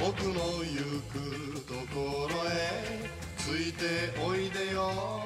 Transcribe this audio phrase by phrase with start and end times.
[0.00, 5.22] 僕の行くところへついておいでよ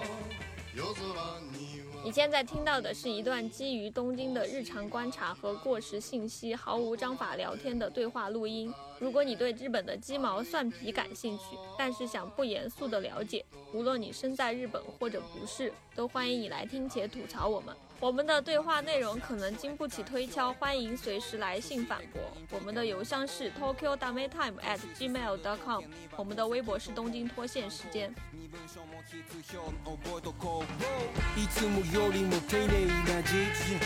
[0.75, 1.05] 夜空
[1.53, 8.73] には你现在听到的是一段基于东京的日常观察和过时信息毫无章法聊天的对话录音。
[8.99, 11.45] 如果你对日本的鸡毛蒜皮感兴趣，
[11.77, 13.45] 但是想不严肃的了解，
[13.75, 17.75] 无论你身在日本或者不是，都欢迎你来听且吐槽我们。
[18.01, 22.21] 我们的对话内容可能经不起推敲，欢迎随时来信反驳。
[22.51, 25.85] 我们的邮箱是 tokyo dametime at gmail dot com，
[26.17, 28.11] 我们的微博是东京脱线时间。
[28.33, 29.23] 身分証も必
[29.55, 33.37] 要覚えとこういつもよりも丁寧な字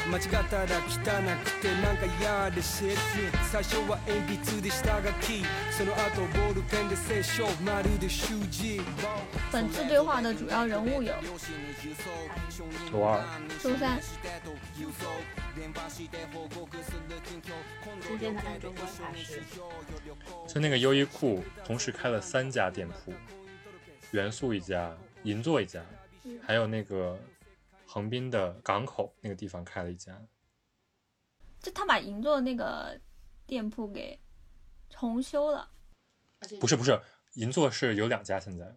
[0.08, 1.02] 間違ったら汚
[1.44, 2.96] くてなんか嫌で shit
[3.50, 8.80] 最初は鉛筆で下書きその後ボールペンで聖書まるで習字
[9.52, 11.12] 本次对话的主要人物有
[12.50, 13.20] 周二，
[13.60, 13.97] 周三、
[18.59, 19.41] 中国茶室，
[20.47, 23.13] 就那个优衣库同时开了三家店铺，
[24.11, 25.83] 元素一家，银座一家，
[26.41, 27.19] 还有那个
[27.85, 30.17] 横滨的港口那个地方开了一家。
[31.61, 32.97] 就他把银座那个
[33.45, 34.17] 店铺给
[34.89, 35.69] 重修了，
[36.59, 36.99] 不是不是，
[37.33, 38.73] 银座是有两家，现在。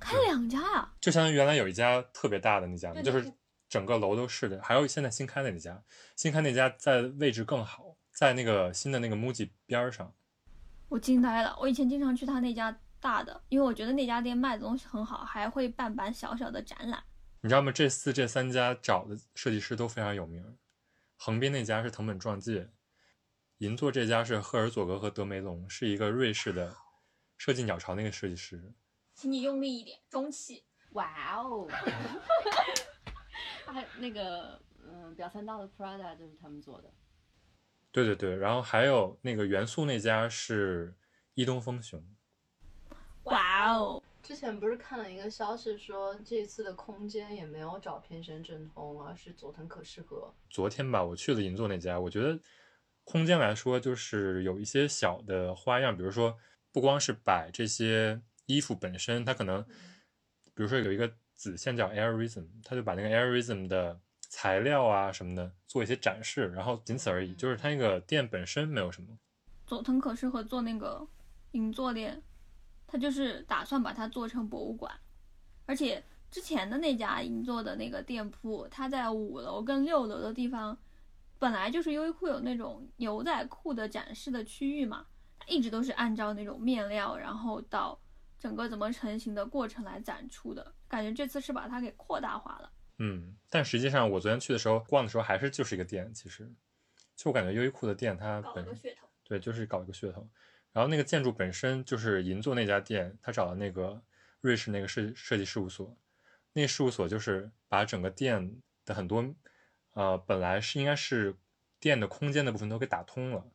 [0.00, 3.32] 开两家呀、就相当于原来有一家特别大的那家就是
[3.74, 5.82] 整个楼都是的，还有现在新开的那家，
[6.14, 10.14] 新开那家在位置更好，在那个新的那个 MUJI 边儿上。
[10.88, 11.56] 我惊呆了！
[11.58, 17.02] 我以前经常去他那家大的，因为我觉得那家店卖的东西很好，还会办版小小的展览。
[17.40, 17.72] 你知道吗？
[17.72, 20.56] 这次这三家找的设计师都非常有名，
[21.16, 22.70] 横滨那家是藤本壮介，
[23.58, 26.76] 银座这家是赫尔佐格和德梅隆，是一个瑞士的
[27.36, 28.72] 设计鸟巢那个设计师。
[29.14, 30.62] 请你用力一点，中气。
[30.92, 31.66] 哇哦！
[33.74, 36.88] 还那个嗯，表参道的 Prada 就是他们做的，
[37.90, 40.94] 对对对，然后还有那个元素那家是
[41.34, 42.00] 伊东丰雄，
[43.24, 44.00] 哇哦！
[44.22, 50.32] 之前不是看了一个消息说，这次的空间也没有找偏生正通，而是佐藤可士和。
[50.48, 52.38] 昨天吧，我去了银座那家，我觉得
[53.02, 56.38] 空间来说，就是有一些小的花样，比如说
[56.72, 59.62] 不光是摆这些衣服本身，它可能，
[60.54, 69.08] 比如说有一个子线叫 Airism，他就把那个 Airism 的材料啊什么的做一些展示，然后仅此而已，就是他那个店本身没有什么。
[69.66, 71.06] 佐藤可士和做那个
[71.52, 72.22] 银座店，
[72.86, 74.92] 他就是打算把它做成博物馆，
[75.66, 80.76] 而且之前的那家银座的那个店铺，它在五楼跟六楼的地方，
[81.38, 85.06] 本来就是优衣库有那种牛仔裤的展示的区域嘛，
[85.38, 87.98] 它一直都是按照那种面料，然后到
[88.44, 92.70] 整个怎么成型的过程来展出的，感觉这次是把它给扩大化了。
[92.98, 96.46] 嗯，但实际上我昨天去的时候逛的时候还是就是一个店，其实
[97.16, 100.28] 就我感觉优衣库的店它本身噱头，对，就是搞一个噱头。
[100.74, 103.98] 然后那个建筑本身就是银座那家店，他找的那个
[104.42, 105.96] 瑞士那个设设计事务所，
[106.52, 109.34] 那个事务所就是把整个店的很多
[109.94, 111.34] 呃本来是应该是
[111.80, 113.46] 店的空间的部分都给打通了，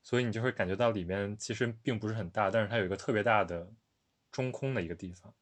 [0.00, 3.68] 所以你就会感觉到里面其实并不是很大，但是它有一个特别大的
[4.30, 5.32] 中空的一个地方，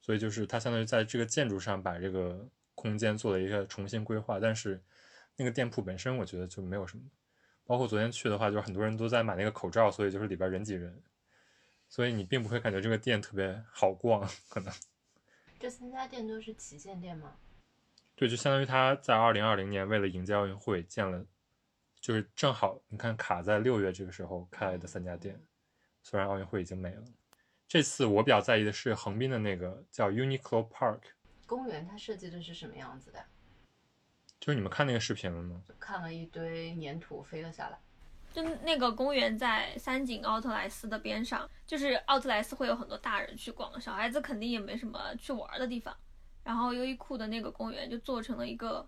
[0.00, 4.82] 所以就是它相当于在这个建筑上把这个空间做了一个重新规划，但是
[5.36, 7.04] 那个店铺本身我觉得就没有什么。
[7.64, 11.00] 包括昨天去的话，就是很多人都在买那个口罩，所以就是里边人挤人，
[11.88, 14.74] 所以你并不会感觉这个店特别好逛，可能
[15.60, 17.36] 这三家店都是旗舰店吗？
[18.16, 21.24] 对，就相当于他在二零二零年为了迎接奥运会建了，
[22.00, 25.40] 就是正好你看卡在六月这个时候开的三家店，
[26.02, 27.04] 虽然奥运会已经没了。
[27.72, 31.00] 这次我比较在意的是横滨的那个叫 Uniqlo Park，
[31.46, 33.24] 公园它设计的是什么样子的？
[34.38, 35.62] 就是你们看那个视频了吗？
[35.66, 37.78] 就看了一堆粘土飞了下来。
[38.30, 45.96] 就那个公园在三井奥特莱斯的边上，就是奥特莱斯会有很多大人去逛，小孩子肯定也没什么去玩的地方。
[46.44, 48.86] 然后优衣库的那个公园就做成了一个，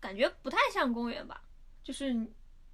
[0.00, 1.42] 感觉不太像公园吧，
[1.82, 2.26] 就是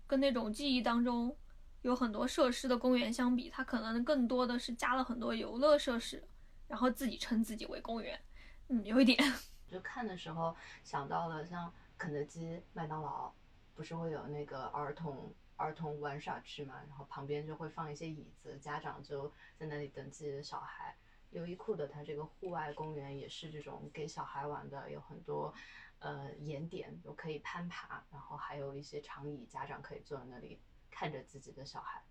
[0.07, 1.37] 跟那种记忆当中
[1.83, 6.23] 有很多设施的公园相比，它可能更多的是加了很多游乐设施，
[6.67, 8.21] 然后自己称自己为公园，
[8.69, 9.19] 嗯，有一点。
[9.69, 13.33] 就看的时候想到了像肯德基、麦当劳，
[13.75, 16.75] 不是会有那个儿童儿童玩耍区嘛？
[16.89, 20.97] 然后旁边就会放一些椅子，家长就在那里等自己的小孩。
[21.33, 25.53] 优衣库的它这个户外公园也是这种给小孩玩的，有很多
[25.99, 30.59] 呃岩点，都可以攀爬，然后还有一些长椅，家长可以坐在那里
[30.91, 32.03] 看着自己的小孩。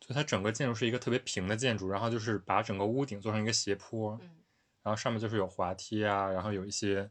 [0.00, 4.28] 就它整个建筑是一个特别平的建筑，然后就是把整个屋顶做成一个斜坡，嗯，
[4.82, 7.10] 然后上面就是有滑梯啊，然后有一些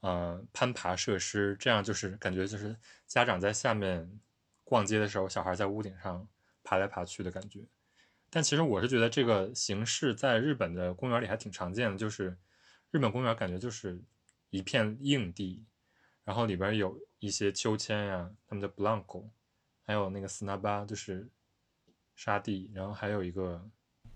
[0.00, 2.74] 呃攀爬设施，这样就是感觉就是
[3.06, 4.20] 家长在下面
[4.64, 6.26] 逛街的时候，小孩在屋顶上
[6.62, 7.66] 爬来爬去的感觉。
[8.30, 12.38] 但其实我是觉得这个形式在日本的公园里还挺常见的，就是
[12.90, 14.00] 日本公园感觉就是
[14.48, 15.66] 一片硬地，
[16.24, 19.28] 然后里边有一些秋千呀，他们叫 blanco，
[19.88, 21.26] 还有那个 snaba 就是
[22.14, 23.66] 沙地，然后还有一个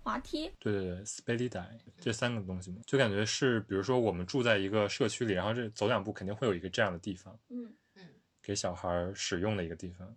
[0.03, 7.75] 滑梯，对对对 s p a d i d i 这三个东西嘛，就感觉是比如说我们住在一个社区里，然后这走两步肯定会有一个这样的地方，嗯
[8.43, 10.15] 给小孩儿使用的一个地方，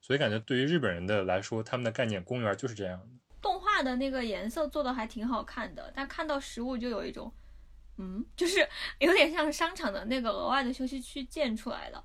[0.00, 3.06] 所以感觉对于日本人的来说，他们的概念公园就是这样的。
[3.42, 7.30] 动画的那个颜色做的还挺好看的，但看到实物就有一种，
[7.98, 8.66] 嗯，就是
[8.98, 12.02] 有点像商场的那个额外的休息区建出来了。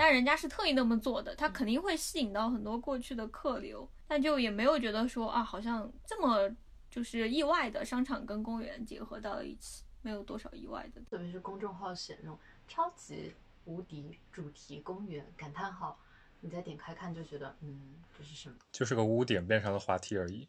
[0.00, 6.50] 嗯但人家是特意那么做的，他肯定会吸引到很多过去的客流，但就也没有觉得说啊，好像这么
[6.90, 11.02] 就是意外的商场跟公园结合到了一起，没有多少意外的。
[11.10, 13.34] 特别是公众号写那种超级
[13.66, 16.00] 无敌主题公园感叹号，
[16.40, 18.56] 你再点开看就觉得，嗯，这是什么？
[18.72, 20.48] 就是个屋顶变成了滑梯而已。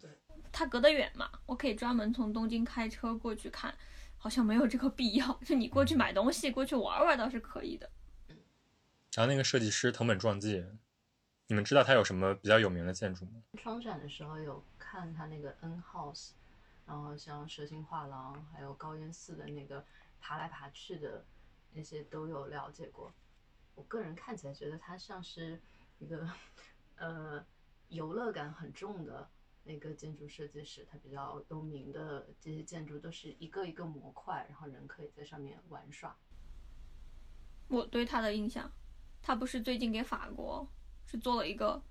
[0.54, 3.74] 它隔得远嘛，我可以专门从东京开车过去看，
[4.18, 5.39] 好像没有这个必要。
[5.45, 7.89] 就你过去买东西，过去玩玩倒是可以的。
[9.16, 10.66] 然后那个设计师藤本壮介，
[11.48, 13.44] 你们知道他有什么比较有名的建筑吗？
[13.58, 16.31] 窗展的时候有看他那个 N House，
[16.86, 19.84] 然后像蛇形画廊，还有高原寺的那个
[20.22, 21.25] 爬来爬去的
[21.74, 23.12] 那些都有了解过。
[23.75, 25.60] 我个人看起来觉得它像是
[26.00, 26.30] 一个
[26.96, 27.46] 呃
[27.90, 29.28] 游乐感很重的
[29.66, 36.16] 那个建筑设计师，他比较有名的这些建筑都是一个一个模块，然后人可以在上面玩耍。
[37.68, 38.72] 我对他的印象，
[39.21, 40.68] 他不是最近给法国
[41.06, 41.81] 是做了一个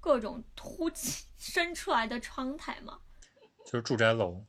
[0.00, 3.00] 各种凸起 伸出来的窗台嘛？
[3.64, 4.44] 就是住宅楼，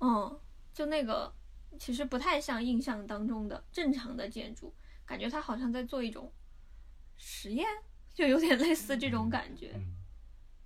[0.00, 0.40] 嗯，
[0.74, 1.32] 就那个
[1.78, 4.74] 其实不太像印象当中的正常的建筑，
[5.06, 6.30] 感觉他好像在做一种
[7.16, 7.66] 实验，
[8.12, 9.72] 就有点类似这种感觉。
[9.74, 9.94] 嗯，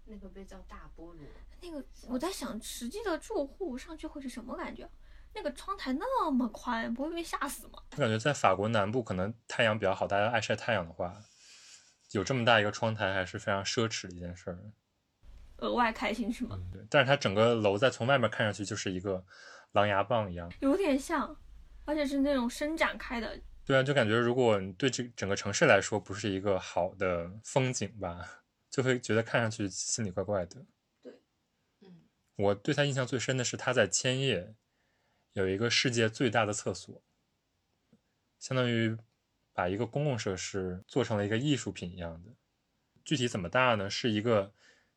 [0.07, 1.19] 那个被叫大菠萝，
[1.61, 4.91] 那个我在想，实际的住户上去会是什么感觉？
[5.35, 7.79] 那个窗台那么宽，不会被吓死吗？
[7.93, 11.17] 我感觉在法国南部可能太阳比较好，大家爱晒太阳的话，
[12.13, 14.59] 有这么大一个窗台还是非常奢侈的一件事儿。
[15.59, 16.59] 额外开心是吗？
[16.73, 19.25] 对，但是它整个楼在从外面看上去就是一个
[19.73, 20.51] 狼牙棒一样。
[20.61, 21.37] 有点像，
[21.85, 23.39] 而且是那种伸展开的。
[23.65, 30.67] 对啊，就感觉如果你对这整个城市来说不是一个好的风景吧，就会觉得看上去心里怪怪的。
[31.01, 31.13] 对
[31.83, 32.03] 嗯，
[32.37, 34.53] 我对他印象最深的是他在千叶
[35.33, 37.03] 有一个世界最大的厕所，
[38.39, 38.97] 相当于
[39.53, 42.31] 把一个公共设施做成了一个艺术品一样的。
[43.05, 43.89] 具体怎么大呢？
[43.89, 44.53] 是一个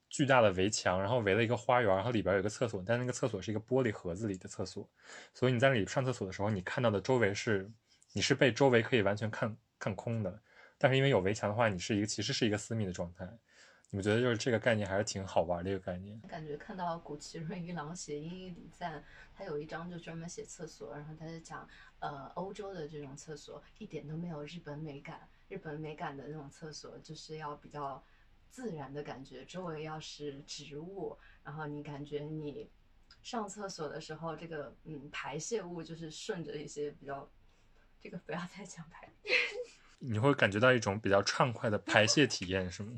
[0.10, 4.88] 巨大的围墙，然后围了一个花园，然后里边有一个厕所，但那个厕所是一个玻璃盒子里的厕所，
[5.34, 7.72] 所以你在那里上厕所的时候，你看到的周围是
[8.14, 10.42] 你是被周围可以完全看看空的，
[10.78, 13.28] 但是因为有围墙的话，你是一个其实是一个私密的状态。
[13.96, 16.20] 你们觉得就是这个概念还是挺好玩的一个概念？
[16.28, 19.00] 感觉看到古奇润一郎写《英译礼赞》，
[19.34, 21.66] 他有一章就专门写厕所，然后他就讲，
[22.00, 28.04] 呃，欧洲的这种厕所一点都没有日本美感，日本美感的那种厕所就是要比较
[28.50, 32.70] 自然的感觉，周围要是植物，然后你感觉你
[33.24, 37.32] 上厕所的时候，这个嗯排泄物就是顺着一些比较，
[38.02, 39.10] 这个不要再讲排。
[40.00, 42.92] 你会感觉到一种比较畅快的排泄体验，是吗？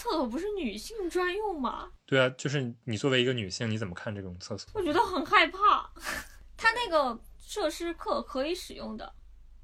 [0.00, 1.92] 厕所不是女性专用吗？
[2.06, 4.70] 对啊，就是你作为一个女性，你怎么看这种厕所？
[4.74, 5.90] 我觉得很害怕。
[6.56, 9.12] 它那个设施可可以使用的，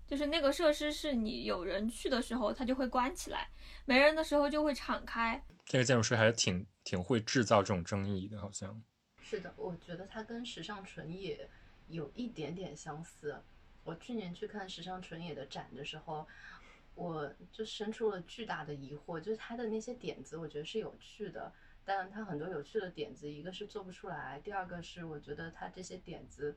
[0.07, 3.49] 就是那个设施是你有人去的时候它就会关起来，
[3.87, 5.43] 没人的时候就会敞开。
[5.65, 8.83] 这个建筑师还是挺挺会制造这种争议的，好像。
[9.23, 11.49] 是的，我觉得它跟时尚纯野
[11.89, 13.43] 有一点点相似。
[13.85, 16.27] 我去年去看时尚纯野的展的时候，
[16.97, 21.53] 我就生出了巨大的疑惑，就是它的那些点子，我觉得是有趣的，
[21.85, 26.57] 但它很多有趣的点子，一个是做不出来，第二个是我觉得它这些点子。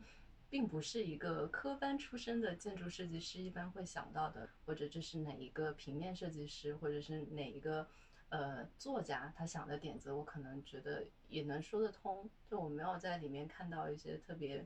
[0.52, 7.88] 并不是一个科班出身的建筑设计师一般会想到的，或者这是哪一个平面设计师，或者是哪一个
[8.30, 12.28] 呃作家他想的点子，我可能觉得也能说得通。
[12.50, 14.66] 就我没有在里面看到一些特别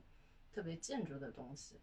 [0.54, 1.78] 特别建筑的东西。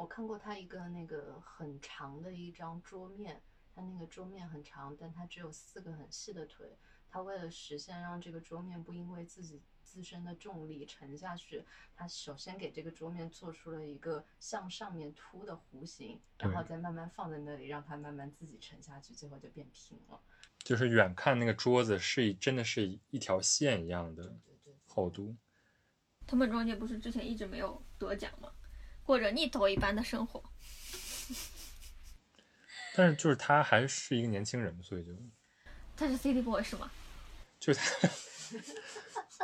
[0.00, 3.38] 我看过他一个那个很长的一张桌面，
[3.74, 6.66] 他那个桌面很长，但它只有四个很细的腿。
[7.10, 11.62] 他为了实现让这个桌面不因为自己自身的重力沉下去，
[11.94, 20.18] 他首先给这个桌面做出了一个向上面凸的弧形，然后再慢慢放在那里，让它慢慢自己沉下去，最后就变平了。
[20.60, 25.36] 就是远看那个桌子是真的是一条线一样的对对，厚度。
[26.26, 28.50] 藤本庄介不是之前一直没有得奖吗？
[29.10, 30.40] 过着逆头一般的生活。
[32.94, 35.10] 但是就是他还是一个年轻人，所以就
[35.96, 36.88] 他是 City Boy 是吗？
[37.58, 38.08] 就是他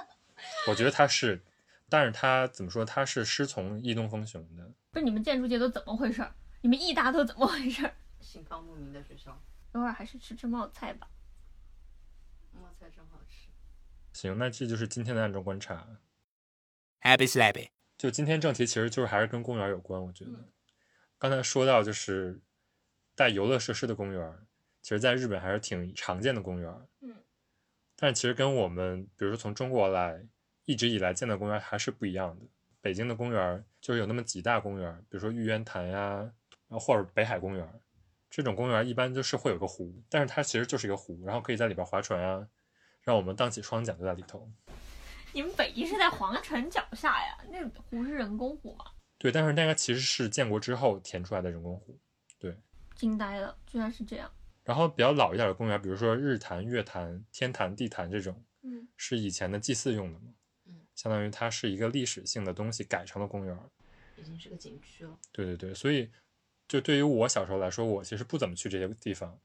[0.71, 1.43] 我觉得他是，
[1.89, 2.85] 但是他怎么说？
[2.85, 4.73] 他是师从易东风雄的。
[4.93, 6.33] 不是你们建筑界都怎么回事儿？
[6.61, 7.93] 你们艺大都怎么回事儿？
[8.21, 9.37] 心方慕名的学校，
[9.73, 11.09] 偶尔还是吃吃冒菜吧。
[12.53, 13.49] 冒菜真好吃。
[14.13, 15.89] 行，那这就是今天的暗中观察。
[17.01, 17.71] Happy slappy。
[17.99, 20.33] 就今天正题其实就是还是跟公园有关，我觉得。
[21.19, 22.41] 刚才说到就是
[23.15, 24.39] 带游乐设施的公园，
[24.83, 26.71] 其实在日本还是挺常见的公园。
[27.01, 27.15] 嗯。
[27.97, 30.23] 但其实跟我们比如说从中国来
[30.67, 32.45] 一直以来建的公园还是不一样的。
[32.83, 36.19] 北京的公园就是有那么几大公园，比如说玉渊潭呀，
[36.69, 37.81] 然后或者北海公园，
[38.29, 42.47] 这种公园一般就是会有个湖，但是它其实就是一个湖，然后可以在里边划船啊，
[43.01, 44.49] 让我们荡起双桨就在里头。
[45.37, 47.37] 你们北京是在皇城脚下呀？
[47.51, 48.87] 那湖是人工湖吗？
[49.19, 52.01] 对，但是那个其实是建国之后填出来的人工湖。
[52.39, 52.57] 对，
[52.95, 54.33] 惊呆了，居然是这样。
[54.65, 60.31] 然后比较老一点的公园，比如说日坛、月坛、天坛、地坛这种，嗯，是以前的祭祀用的嘛，
[60.65, 63.55] 嗯，相当于它是一个历史性的东西改成了公园。
[64.17, 65.19] 已经是个景区了。
[65.33, 66.11] 对对对，所以
[66.67, 69.39] 就对于我小时候来说，我其实不怎么去这些地方，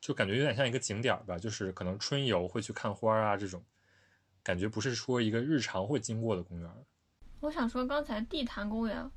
[0.00, 3.64] 就感觉有点像一个景点吧，就是可能春游会去看花啊这种，
[4.42, 6.70] 感觉不是说一个日常会经过的公园。
[7.40, 9.10] 我想说，刚才地坛公园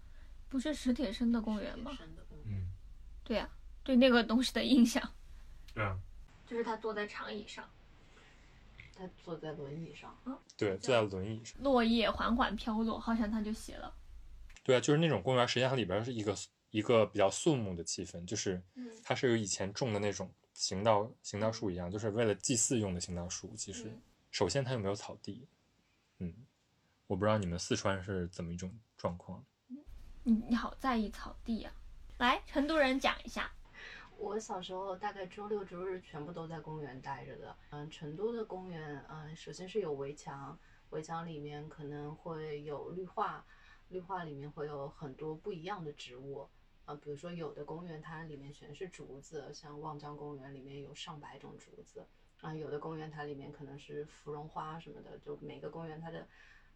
[0.49, 1.91] 不是史铁生的公园吗？
[2.45, 2.71] 嗯，
[3.23, 3.49] 对呀、
[3.83, 5.01] 对那个东西的印象
[5.73, 5.99] 对啊，
[6.45, 7.69] 就是他坐在长椅上，
[8.95, 10.15] 他坐在轮椅上，
[10.55, 11.61] 对，坐在轮椅上。
[11.61, 13.93] 落叶缓缓飘落，好像他就写了。
[14.63, 16.35] 对啊，就是那种公园，实际上它里边是一个
[16.69, 23.53] 一个比较肃穆的气氛，就是嗯它是有以前种的那种行道行道树一样，就是为了祭祀用的行道树。
[23.57, 24.01] 其实，嗯
[24.33, 25.47] 首先它有没有草地？
[26.17, 26.33] 嗯，
[27.05, 29.45] 我不知道你们四川是怎么一种状况。
[30.23, 31.71] 你你好在意草地呀、
[32.17, 33.53] 来，成都人讲一下。
[34.17, 37.55] 我小时候大概周六周日全部都在公园待着的。
[37.69, 40.57] 嗯，成都的公园，嗯，首先是有围墙，
[40.89, 43.45] 围墙里面可能会有绿化，
[43.89, 46.49] 绿化里面会有很多不一样的植物。
[46.85, 52.07] 啊，比如说有的公园它里面全是竹子，像望江公园里面有上百种竹子。
[52.43, 56.27] 啊，有的公园它里面可能是芙蓉花什么的，就每个公园它的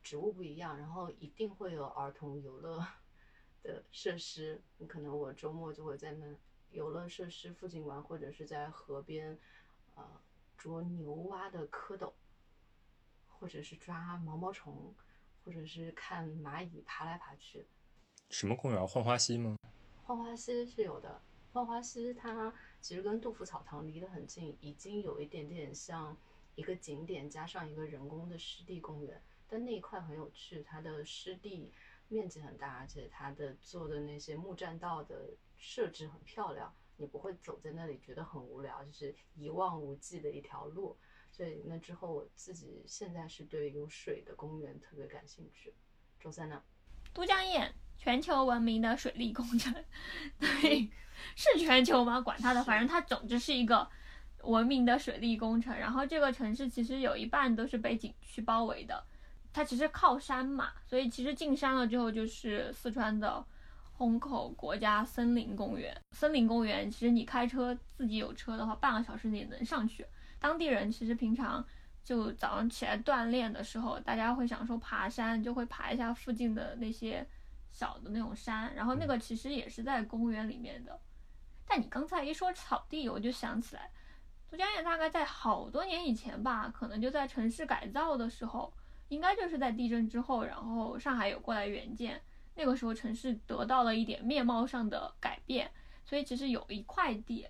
[0.01, 2.81] 植物不一样，然后一定会有儿童游乐
[3.63, 4.61] 的设施。
[4.87, 6.25] 可能我周末就会在那
[6.71, 9.37] 游乐设施附近玩，或者是在河边，
[9.95, 10.09] 呃，
[10.57, 12.13] 捉牛蛙的蝌蚪，
[13.27, 14.95] 或者是抓毛毛虫，
[15.43, 17.67] 或者是看蚂蚁爬来爬去。
[18.29, 18.87] 什么公园？
[18.87, 19.57] 浣花溪吗？
[20.05, 21.21] 浣花溪是有的，
[21.51, 26.15] 浣花溪它其实跟杜甫草堂离得很近，已经有一点点像
[26.55, 29.21] 一个景点加上一个人工的湿地公园。
[29.49, 31.71] 但那一块很有趣，它的湿地
[32.09, 40.97] 面积很大，而且它的做的那些木栈道的设置很漂亮，你不会走在那里觉得很无聊，就是一望无际的一条路。
[41.31, 45.73] 所以那之后我自己现在是对有水的公园特别感兴趣。
[46.19, 46.63] 周三呢？
[47.13, 49.73] 都江堰，全球闻名的水利工程，
[50.39, 50.89] 对，
[51.35, 52.21] 是全球吗？
[52.21, 53.87] 管他的，反正它总之是一个
[54.43, 55.77] 闻名的水利工程。
[55.77, 59.03] 然后这个城市其实有一半都是被景区包围的，
[59.51, 63.43] 它其实靠山嘛，所以其实进山了之后就是四川的
[63.93, 65.99] 虹口国家森林公园。
[66.11, 70.05] 森林公园其实你开车自己有车的话，半个小时你也能上去。
[70.39, 71.65] 当地人其实平常
[72.03, 77.27] 就早上起来锻炼的时候，大家会想说爬山，就会爬一下附近的那些
[77.77, 80.99] 小的那种山，然后那个其实也是在公园里面的。
[81.67, 83.91] 但你刚才一说草地，我就想起来，
[84.49, 88.73] 都江堰大概在好多年以前吧，可能就在城市改造的时候，
[89.09, 92.19] 应该就是在地震之后，然后上海有过来援建，
[92.55, 95.69] 那个时候城市得到了一点面貌上的改变，
[96.03, 97.47] 所以其实有一块地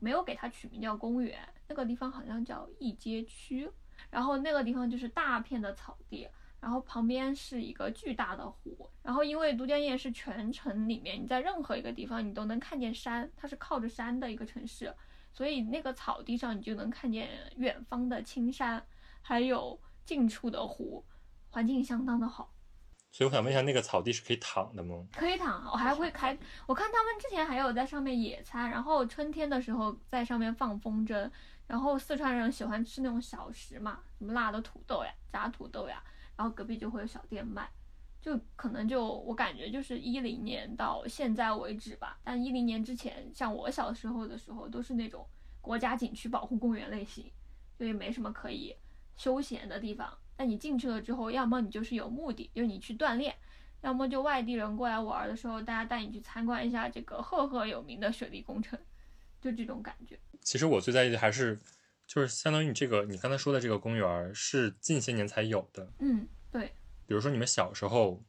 [0.00, 3.70] 没有给它取名叫公园，那个地方好像叫一街区，
[4.08, 6.26] 然后那个地方就是大片的草地，
[6.60, 14.92] 然后旁边是一个巨大的湖，然后因为都江堰是全城里面你在任何一个地方你都能看见山，它是靠着山的一个城市，
[15.32, 18.84] 所以那个草地上你就能看见远方的青山，
[19.22, 21.04] 还有近处的湖，
[21.50, 22.52] 环境相当的好。
[23.12, 25.06] 所以我想问一下，那个草地是可以躺的吗？
[25.12, 26.36] 可以躺，我还会开。
[26.66, 31.30] 我看他们之前还有在上面野餐，然后春天的时候在上面放风筝。
[31.66, 36.00] 然后四川人喜欢吃那种小食嘛，什么辣的土豆呀、炸土豆呀，
[36.36, 37.68] 然后隔壁就会有小店卖。
[38.20, 45.24] 就可能就我感觉就是一零年到现在为止吧，但一零年之前，像我小时候的时候都是那种
[45.60, 47.30] 国家景区保护公园类型，
[47.78, 48.74] 就也没什么可以
[49.16, 50.12] 休闲的地方。
[50.36, 53.32] 但你进去了之后，要么你就是有目的，就是你去锻炼。
[53.82, 58.76] 要么就外地人过来玩的时候，大家带你去参观一下这个赫赫有名的水利工程，
[59.40, 60.18] 就这种感觉。
[60.40, 61.56] 其实我最在意的还是
[62.06, 66.72] 就是相当于你这个你刚才说的这个公园是近些年才有的，嗯，对，
[67.06, 68.22] 比如说你们小时候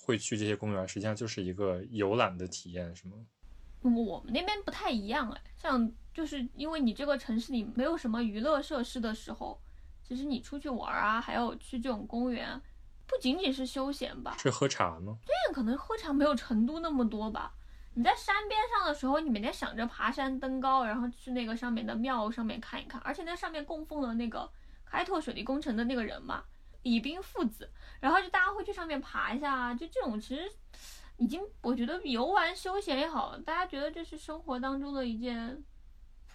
[0.00, 3.16] 会去这些公园，实际上就是一个游览的体验，是吗？
[3.82, 9.60] 我们那边不太一样哎，像就是因为你这个城市里没有什么娱乐设施的时候，
[10.02, 12.60] 其实你出去玩啊，还有去这种公园，
[13.06, 15.18] 不仅仅是休闲吧，是喝茶吗？
[15.24, 17.54] 对可能喝茶没有成都那么多吧。
[17.96, 24.46] 你在山边上的时候，你每天想着爬山登高，然后去那个上面的庙上面看一看，而且那上面供奉了那个
[24.84, 26.44] 开拓水利工程的那个人嘛，
[26.82, 30.46] 李冰父子，然后就大家会去上面爬一下啊，就这种其实
[31.16, 35.64] 已经我觉得游玩休闲也好，大家觉得这是生活当中的一件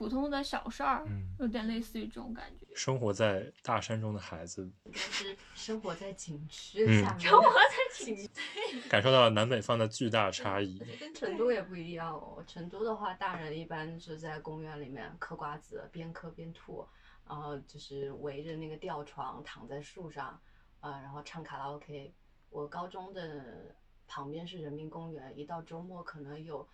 [0.02, 2.66] 普通的小事儿，嗯有点类似于这种感觉。
[2.74, 10.80] 生活在大山中的孩子，应该是生活在景区嗯下面，生活在景区 感受到了南北方的巨大差异。
[11.00, 12.44] 跟成都也不一样哦。
[12.48, 16.84] 成都的话，大人一般是在公园里面嗑瓜子，边嗑边吐，
[17.28, 20.42] 然后就是围着那个吊床躺在树上，
[20.80, 22.12] 呃，然后唱卡拉 OK。
[22.50, 23.76] 我高中的
[24.08, 26.68] 旁边是人民公园，一到周末可能有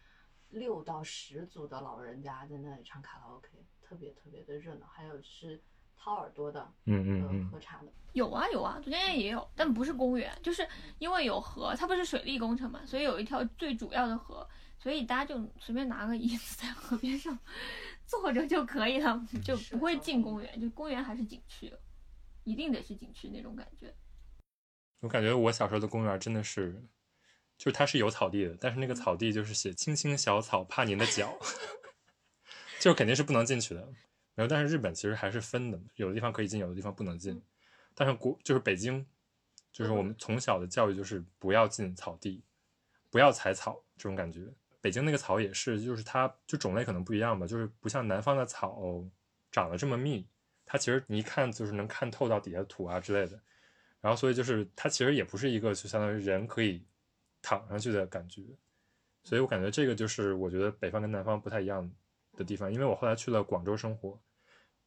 [0.49, 3.49] 六到十组的老人家在那里唱卡拉 OK，
[3.81, 4.87] 特别特别的热闹。
[4.87, 5.61] 还有是
[5.95, 7.87] 掏耳朵的，呃，嗯嗯嗯喝茶的。
[8.13, 10.67] 有啊有啊，昨天也有，但不是公园，就是
[10.99, 14.47] 因为有河，它不是水利工程嘛，所以有一条最主要的河，
[14.79, 17.37] 所以大家就随便拿个椅子在河边上
[18.05, 21.71] 坐着就可以了， 就不会进公园，就公园还是景区，
[22.43, 23.93] 一定得是景区那种感觉。
[25.01, 26.83] 我感觉我小时候的公园真的是，
[27.57, 31.37] 就是它是有草地的，但是那个草地就是写“青青小草怕您的脚
[32.79, 33.81] ”，就肯定是不能进去的。
[34.35, 37.41] 然后，但是日本其实还是分的，有的地方可以进，有的地方不能进。
[37.95, 39.03] 但是国就是北京，
[39.71, 42.43] 就是我们从小的教育就是不要进草地，
[43.09, 44.41] 不要踩草这种感觉。
[44.79, 49.03] 北京那个草也是，就是它就种类可能不一样吧，就是不像南方的草
[49.51, 50.27] 长得这么密，
[50.63, 53.41] 它其实你一看就是能看透到底下的土啊之类的。
[53.99, 56.85] 然后所以就是它其实也不是一个就相当于人可以
[57.41, 58.41] 躺上去的感觉，
[59.23, 61.89] 所以我感觉这个就是我觉得北方跟南方不太一样
[62.35, 62.71] 的地方。
[62.71, 64.19] 因为我后来去了广州生活，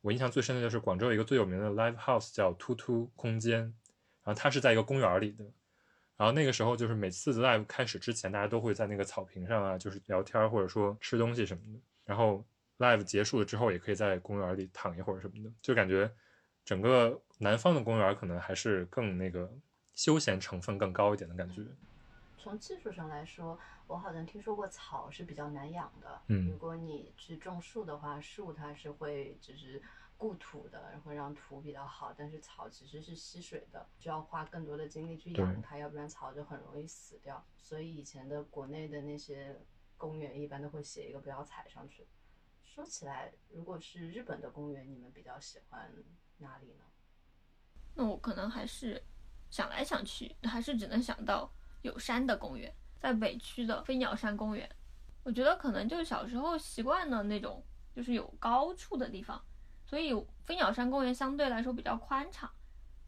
[0.01, 3.61] 我印象最深的就是广州有一个最有名的 live house 叫突突空间，
[4.23, 5.45] 然后它是在一个公园里的。
[6.17, 11.81] 然后那个时候就是每次 live 开始之前，大家都会在那个草坪上啊，就是聊天或者说吃东西什么的。
[12.05, 12.45] 然后
[12.79, 16.11] live 结束了之后，也可以在公园里躺一会儿什么的，就感觉
[16.63, 19.51] 整个南方的公园可能还是更那个
[19.95, 21.63] 休闲成分更高一点的感觉。
[22.41, 26.23] 从技术上来说，我好像听说过草是比较难养的。
[26.29, 29.83] 嗯如果你去种树的话，树它是会就是
[30.17, 32.15] 固土的，然后让土比较好。
[32.17, 37.45] 但是草其实是吸水的，需要花更多的精力去养它，要不然草就很容易死掉。
[37.59, 39.61] 所以以前的国内的那些
[39.99, 42.09] 公园一般都会写一个不要踩上去。
[42.65, 45.93] 说起来，如果是日本的公园，你们比较喜欢
[46.39, 46.85] 哪里呢？
[47.95, 49.03] 那我可能还是
[49.51, 54.69] 想来想去，还是只能想到有山的公园，在北区的飞鸟山公园。
[55.23, 57.63] 我觉得可能就是小时候习惯了那种
[57.95, 59.41] 就是有高处的地方，
[59.85, 60.15] 所以
[60.45, 62.51] 飞鸟山公园相对来说比较宽敞。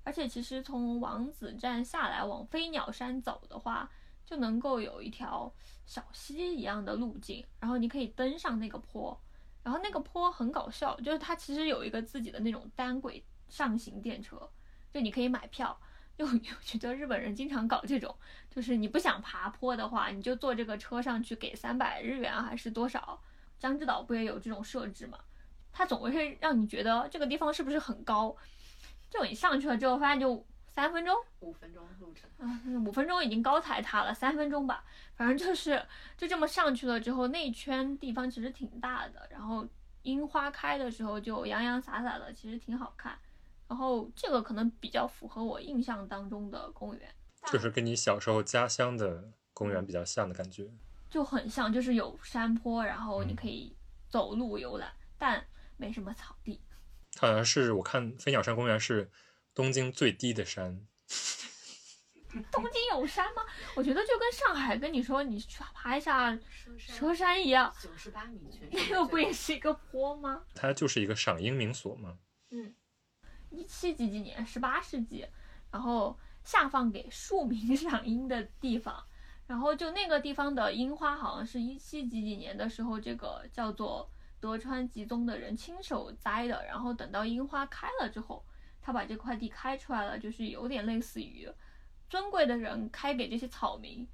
[0.04, 3.88] 而且其实从王子站下来往飞鸟山走的话，
[4.26, 5.52] 就能够有一条
[5.86, 9.18] 小溪一样的路径，然后你可以登上那个坡。
[9.62, 14.50] 然后那个坡很搞笑，就是它其实有一个自己的那种单轨上行电车，
[14.92, 15.80] 就你可以买票。
[16.16, 18.14] 就我觉得日本人经常搞这种，
[18.50, 23.20] 就是你不想爬坡的话，你就坐这个车上去给三百日元啊还是多少？
[23.58, 25.18] 江之岛不也有这种设置吗？
[25.72, 28.36] 它总会让你觉得这个地方是不是很高？
[29.08, 32.28] 就你上去了之后，发现就三分钟，五分钟路程。
[32.38, 35.82] 啊，五分钟已经高踩它了，三分钟吧，反正就是
[36.16, 39.66] 就这么上去了之后，那一圈地方其实挺大的，然后
[40.02, 43.16] 樱花开的时候就洋洋洒洒的，其实挺好看。
[43.72, 47.08] 然后这个可能比较符合我印象当中的公园，
[47.50, 50.70] 就是跟你小时候家乡的公园比较像的感觉。
[51.08, 53.74] 就很像，就是有山坡，然后你可以
[54.10, 55.42] 走路游览，但
[55.78, 56.60] 没什么草地。
[57.14, 59.10] 它好像是我看飞鸟山公园是
[59.54, 60.86] 东京最低的山，
[62.52, 63.40] 东京有山吗？
[63.74, 66.38] 我觉得就跟上海跟你说你去爬一下
[66.76, 70.42] 蛇山一样，九十八米全那个不也是一个坡吗？
[70.54, 72.18] 它就是一个赏樱名所嘛。
[73.52, 75.26] 一七几几年，十八世纪，
[75.70, 79.04] 然后下放给庶民 赏樱的地方，
[79.46, 84.10] 然后就那个地方的樱花好像是一七几几年的时候，这个叫做
[84.40, 88.44] 德川吉宗的人亲手栽的，然后等到樱花开了之后，
[88.80, 91.48] 他把这块地开出来了，就是有点类似于
[92.08, 94.06] 尊贵的人开给这些草民，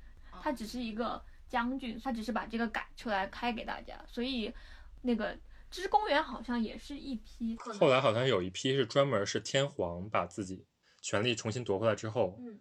[0.42, 4.53] 他只是一个将军，他只是把这个改出来开给大家，所以
[5.03, 5.35] 那个
[5.70, 10.66] 芝公园好像也是一批，后来好像有一批是专门是天皇把自己
[11.00, 12.61] 权力重新夺回来之后，嗯。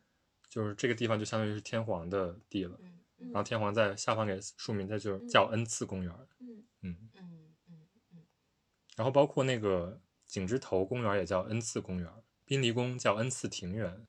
[0.50, 3.32] 就是这个地方就相当于是天皇的地了，嗯嗯。
[3.32, 6.14] 然后天皇再下放给庶民，它就是叫恩赐公园。
[6.40, 6.64] 嗯。
[6.84, 8.26] 嗯，嗯嗯嗯，
[8.96, 12.10] 然后包括那个景之头公园也叫恩赐公园，
[12.46, 14.08] 滨离宫叫恩赐庭园，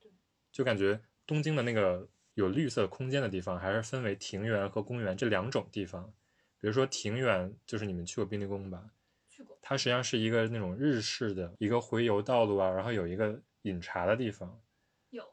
[0.53, 6.15] 就感觉东京的那个有绿色空间的地方，还是分为庭园和公园这两种地方。
[6.61, 8.83] 比如说庭园，就是你们去过滨离宫吧？
[9.29, 9.57] 去过。
[9.63, 14.61] 它实际上是一个那种日式的一个回游道路啊，然后有一个饮茶的地方。
[15.11, 15.25] 有，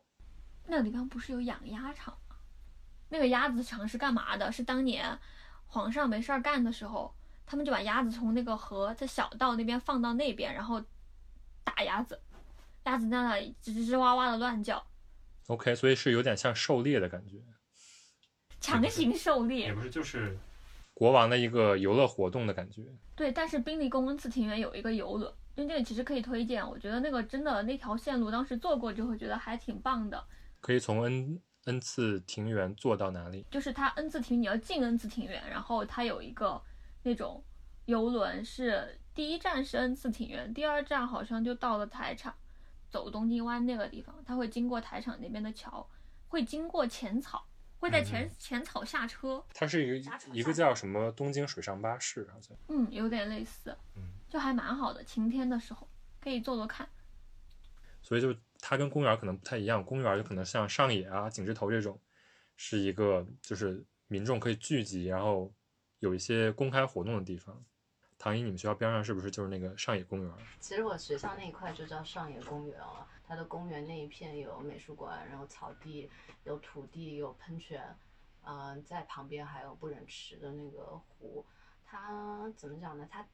[0.68, 2.36] 那个地方不是有养鸭场吗？
[3.10, 4.52] 那个鸭子场是干嘛的？
[4.52, 5.18] 是当年
[5.66, 10.84] 皇上没事儿干的时候，他们就把鸭子从那个河在小道那边放到那边，然后
[11.64, 12.20] 打鸭子，
[12.84, 14.86] 鸭子在那里吱吱吱哇哇的乱叫
[15.48, 17.38] ，OK，所以是有点像狩猎的感觉，
[18.60, 19.74] 强行狩猎也。
[19.74, 20.38] 不是就是
[20.96, 22.82] 国王的一个游乐活动的感觉。
[23.16, 30.26] 对，但是宾利宫恩赐庭园有一个游轮，因为这个其实可以推荐，我觉得那个真的那条线路当时坐过之后觉得还挺棒的。
[30.62, 33.46] 可以从恩恩赐庭园坐到哪里？
[33.52, 36.60] 就是它恩赐庭，你要进恩赐庭园，然后它有一个
[37.04, 37.44] 那种
[37.86, 42.34] 游轮，是第一站是恩赐庭园，第二站好像就到了台场，
[42.90, 45.88] 走东京湾那个地方，它会经过台场那边的桥，
[46.28, 47.46] 会经过浅草，
[47.80, 52.56] 会在浅、嗯浅草下车，它是一个一个叫什么东京水上巴士，好像。
[52.68, 55.88] 嗯，有点类似，嗯，就还蛮好的，晴天的时候
[56.20, 56.88] 可以坐坐看。
[58.02, 62.00] 所以就它跟公园可能不太一样，公园就可能像上野啊、景之头这种，
[62.56, 65.52] 是一个就是民众可以聚集，然后
[66.00, 67.64] 有一些公开活动的地方。
[68.18, 70.32] 唐一，你们学校边上是不是就是那个上野公园？
[70.60, 76.10] 其实我学校那一块就叫上野公园了，它的公园那一片有美术馆，然后草地，
[76.44, 77.96] 有土地，有喷泉，
[78.44, 81.46] 嗯、在旁边还有不忍池的那个湖。
[81.84, 83.08] 它怎么讲呢？
[83.10, 83.26] 它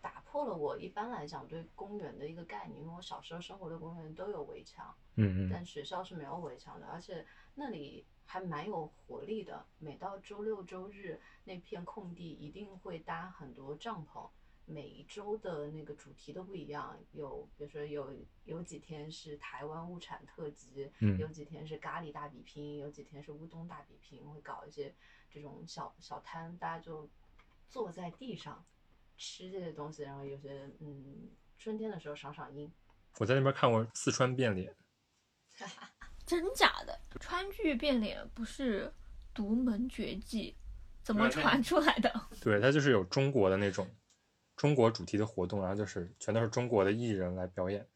[0.00, 9.64] 打破了我一般来讲对公园的一个概念，因为我小时候生活的公园都有围墙，嗯嗯但学校是没有围墙的，而且那里还蛮有活力的。
[9.78, 14.28] 每到周六周日，那片空地一定会搭很多帐篷。
[14.68, 18.12] 每一周的那个主题都不一样，有比如说有
[18.44, 24.92] 有几天是台湾物产特辑，嗯有几天是咖喱大比拼，有几天是乌冬大比拼，会搞一些
[25.30, 27.08] 这种小小摊，大家就
[27.68, 28.64] 坐在地上
[29.16, 32.70] 吃这些东西，然后有些嗯春天的时候赏赏樱，
[33.18, 34.74] 我在那边看过四川变脸，
[36.26, 37.00] 真假的？
[37.20, 38.92] 川剧变脸不是
[39.32, 40.56] 独门绝技，
[41.02, 42.12] 怎么传出来的？
[42.42, 43.88] 对，它就是有中国的那种
[44.56, 47.86] 中国主题的活动，然后就是全都是中国的艺人来表演。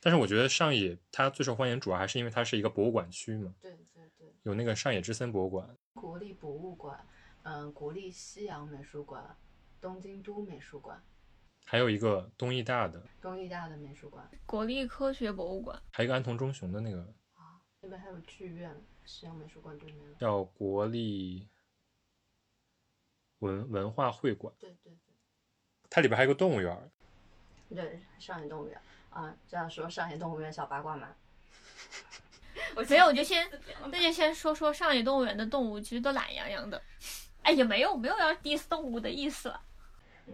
[0.00, 7.04] 但是我觉得上野它最受欢迎，主要还是因为它是一个博物馆区嘛，对对对，有那个上野之森博物馆，国立博物馆，
[7.42, 9.36] 嗯，国立西洋美术馆，
[9.80, 11.02] 东京都美术馆，
[11.64, 15.82] 还有一个东艺大的，东艺大的美术馆国立科学博物馆。
[15.92, 17.00] 还有一个安藤忠雄的那个
[17.34, 20.16] 啊，那边还有剧院，西洋美术馆对面。
[20.18, 21.48] 叫国立
[23.40, 24.92] 文文化会馆，对对
[25.90, 26.90] 它里边还有个动物园儿，
[27.68, 31.08] 对，对，上野动物园啊，这样说上野动物园小八卦嘛，
[32.76, 33.48] 没有，我就先
[33.86, 36.80] 那就先说说上野动物园的动物，其实都懒洋洋的。
[37.42, 39.62] 哎，也没有没有要 diss 动物的意思了。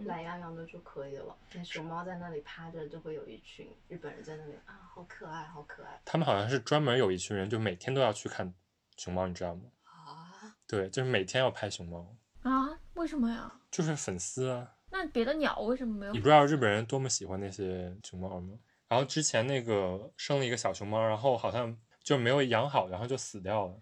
[0.03, 1.33] 懒洋洋的就可以了。
[1.53, 8.53] 那熊猫在那里趴着，就会有一群日本人在那里啊，好可爱，好可爱他们好像是专门有一群人，就每天都要去看
[8.97, 9.61] 熊猫，你知道吗？
[9.85, 10.53] 啊！
[10.67, 12.13] 对，就是每天要拍熊猫，
[12.43, 12.77] 啊？
[12.95, 13.49] 为什么呀？
[13.71, 14.74] 就是粉丝啊。
[14.91, 16.19] 那别的鸟为什么没有你？
[16.19, 18.57] 不知道日本人多么喜欢那些熊猫吗？
[18.87, 23.79] 然后之前那个生了一个小熊猫，然后好像就没有养好，然后就死掉了。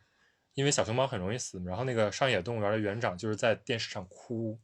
[0.54, 4.60] 因为小熊猫很容易死，然后那个上野动物园的园长就是在电视上哭，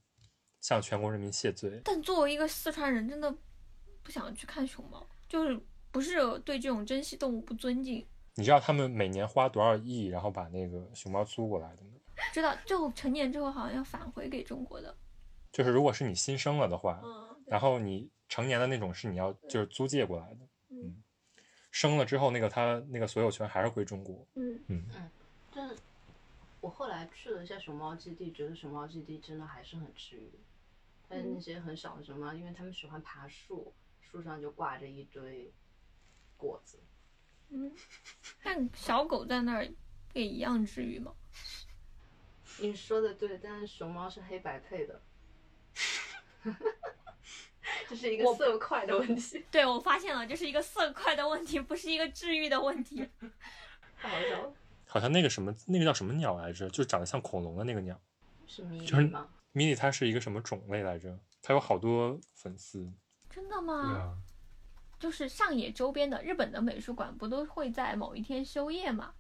[0.61, 1.81] 向全国人民谢罪。
[1.83, 3.35] 但作为一个四川人，真的
[4.03, 5.59] 不想去看熊猫，就是
[5.91, 8.07] 不是对这种珍稀动物不尊敬。
[8.35, 11.89] 你知道他们每年花多少亿，然后把那个熊猫租过来的吗？
[12.31, 14.95] 知道就成年之后好像要返回给中国的。
[15.51, 21.03] 就是如果是你新生了的话，嗯，然后你成年的那种是你要就是租借过来的，嗯
[21.71, 24.27] 生了之后那个他那个所有权还是归中国。
[24.35, 25.09] 嗯，嗯，
[25.51, 25.75] 就是
[26.61, 30.31] 我后来去了一下熊猫基地，觉得熊猫基地真的还是很治愈。
[31.07, 35.51] 但是那些很小的熊猫，因为它们喜欢爬树，树上就挂着一堆
[36.37, 36.79] 果子。
[37.49, 37.71] 嗯，
[38.43, 39.67] 但小狗在那儿
[40.13, 41.13] 也一样治愈吗？
[42.59, 45.01] 你说的对，但是熊猫是黑白配的，
[47.87, 53.07] 这是一个色块的问题，对，我发现了，这是一个色块的问题，不是一个治愈的问题。
[53.97, 54.53] 太 好笑了。
[54.87, 56.69] 好像那个什么那个叫什么鸟来着？
[56.69, 57.99] 就长得像恐龙的那个鸟。
[58.47, 59.27] 是迷就是你吗？
[59.51, 61.17] 迷你它是一个什么种类来着？
[61.41, 62.91] 它有好多粉丝。
[63.29, 63.73] 真的吗？
[63.73, 64.17] 啊，
[64.99, 69.13] 就是上野周边的日本的美术馆，不都会在某一天休业嘛？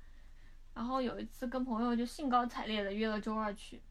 [0.73, 3.81] 然后有一次跟朋友就兴高采烈的约了周二去，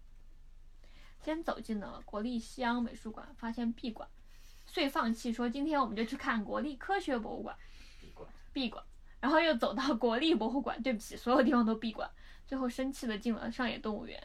[1.22, 4.08] 先走进了国立西洋美术馆，发现闭馆，
[4.66, 7.56] 遂放弃说今天我们就去看国立科学博物馆，
[8.00, 8.82] 闭馆闭馆，
[9.20, 12.08] 然后又走到国立博物馆，对不起，所有地方都闭馆，
[12.46, 14.22] 最后生气的进了上野动物园，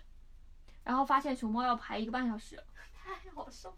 [0.84, 2.62] 然后发现熊猫要排一个半小时，
[2.94, 3.78] 太好笑了。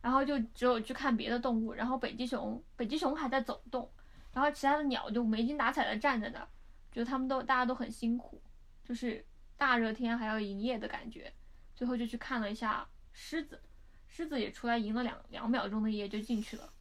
[0.00, 3.90] 然后就只有去看别的动物，然后北极熊，北极熊还在走动，
[4.32, 6.48] 然后其他的鸟就没精打采的站在那儿，
[6.92, 8.42] 觉得他们都大家都很辛苦，
[8.84, 9.24] 就是
[9.56, 11.32] 大热天还要营业的感觉。
[11.74, 13.60] 最后就去看了一下狮子，
[14.06, 16.72] 狮子也出来赢了两两秒钟的夜就进去了。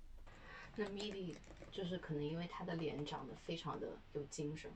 [0.75, 1.35] 对米莉
[1.71, 4.71] 就是可能因为她的脸长得非常的有精神，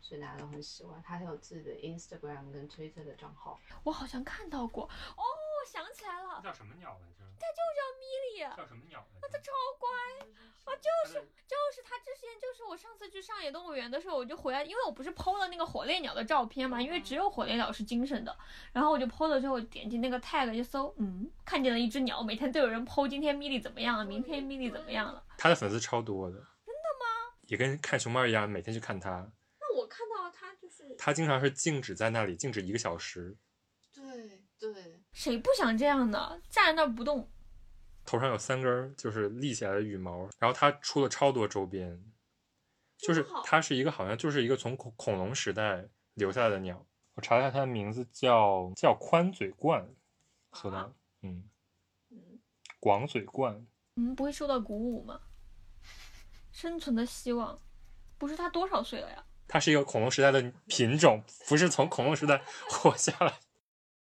[0.00, 1.00] 所以大家都很喜欢。
[1.02, 3.58] 她还有自己的 Instagram 跟 Twitter 的账号。
[3.82, 5.22] 我好像看到过，哦，
[5.64, 7.24] 我想起来了，叫什么鸟来着？
[7.40, 8.04] 它就叫米
[8.36, 8.40] 莉。
[8.54, 9.88] 叫什么鸟来着它超乖
[10.28, 10.76] 啊！
[10.76, 11.14] 就是
[11.48, 18.36] 就是它之前就是我上次去上野动物园的时候，我就回来，因为我不是 PO 了那个火烈鸟的照片嘛，因为只有火烈鸟是精神的，
[18.74, 25.24] 然后我就 PO 了之后点击那个 tag 就搜，嗯，看见了一只鸟，每天都有人 PO 今天米莉怎么样了，明天米莉怎么样了。
[25.38, 26.36] 他的粉丝超多的。
[26.36, 27.34] 真的吗？
[27.46, 29.10] 也跟看熊猫一样，每天去看他。
[29.60, 33.34] 那我看到他就是他经常是静止在那里，静止一个小时，
[33.94, 36.42] 对对，谁不想这样的？
[36.50, 37.30] 站在那儿不动，
[38.04, 42.04] 头上有三根儿就是立起来的羽毛，然后它出了超多周边，
[42.98, 46.84] 就是它是一个好像就是一个从恐恐龙时代留下来的鸟。
[47.14, 49.86] 我查了一下，它的名字叫叫宽嘴鹳，
[50.52, 51.48] 搜到，嗯，
[52.10, 52.40] 嗯，
[52.80, 55.20] 广嘴鹳，嗯，不会受到鼓舞吗？
[56.50, 57.60] 生存的希望，
[58.18, 59.24] 不是它多少岁了呀？
[59.46, 63.38] 它是一个恐龙时代的品种，不是从恐龙时代活下来。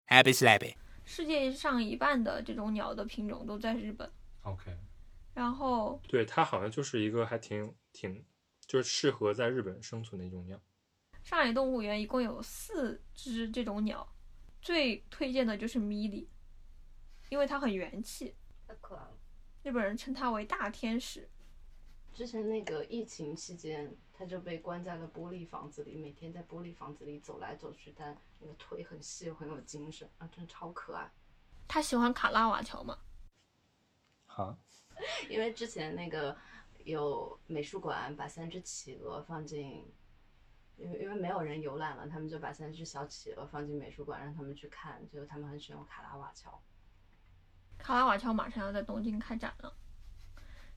[0.07, 0.77] Happy slappy.
[1.11, 4.09] 世界上一半的这种鸟的品种都在日本
[4.43, 4.71] ，OK，
[5.35, 8.25] 然后对，它好像就是一个还挺挺
[8.65, 10.57] 就是适合在日本生存的一种鸟。
[11.25, 14.07] 上海动物园一共有四只这种鸟，
[14.63, 16.31] 最推荐的就是米莉，
[17.29, 18.33] 因为它很元气，
[18.69, 19.19] 太可爱了。
[19.65, 21.29] 日本人称它为大天使。
[22.13, 31.11] 之前那个疫情期间，他就被关在了玻璃房子里，每天在玻璃房子里走来走去，但那个腿很细，很有精神啊，真的超可爱。
[31.67, 32.99] 他喜欢卡拉瓦乔吗？
[34.27, 34.59] 好，
[35.31, 36.37] 因为之前那个
[36.85, 39.91] 有美术馆把三只企鹅放进，
[40.77, 46.61] 因为因为没有人游览了，他们就把三只小企鹅放进美术馆，让他们去看，就他们很喜欢卡拉瓦乔。
[47.79, 49.75] 卡拉瓦乔马上要在东京开展了。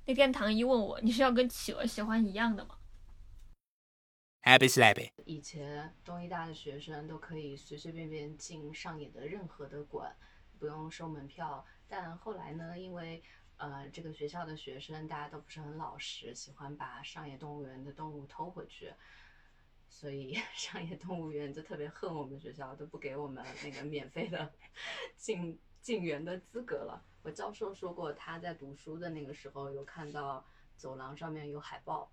[0.06, 2.78] 那天唐一问我，你是要跟企鹅喜欢一样的吗
[4.42, 5.12] ？Happy slappy.
[5.26, 10.14] 以前东医大的学生都可以随随便便进上野的任何的馆，
[10.60, 11.66] 不用收门票。
[11.88, 13.24] 但后来呢，因为
[13.56, 18.94] 呃这个学校的学生大家都不是很老实，喜欢把上野动物园的动物偷回去，
[19.88, 24.52] 所以 上野动物园就特别恨我们学校，都不给我们那个免费的
[25.16, 27.02] 进进园的资格了。
[27.24, 32.12] 我教授说过，他在读书的那个时候有看到走廊上面有海报。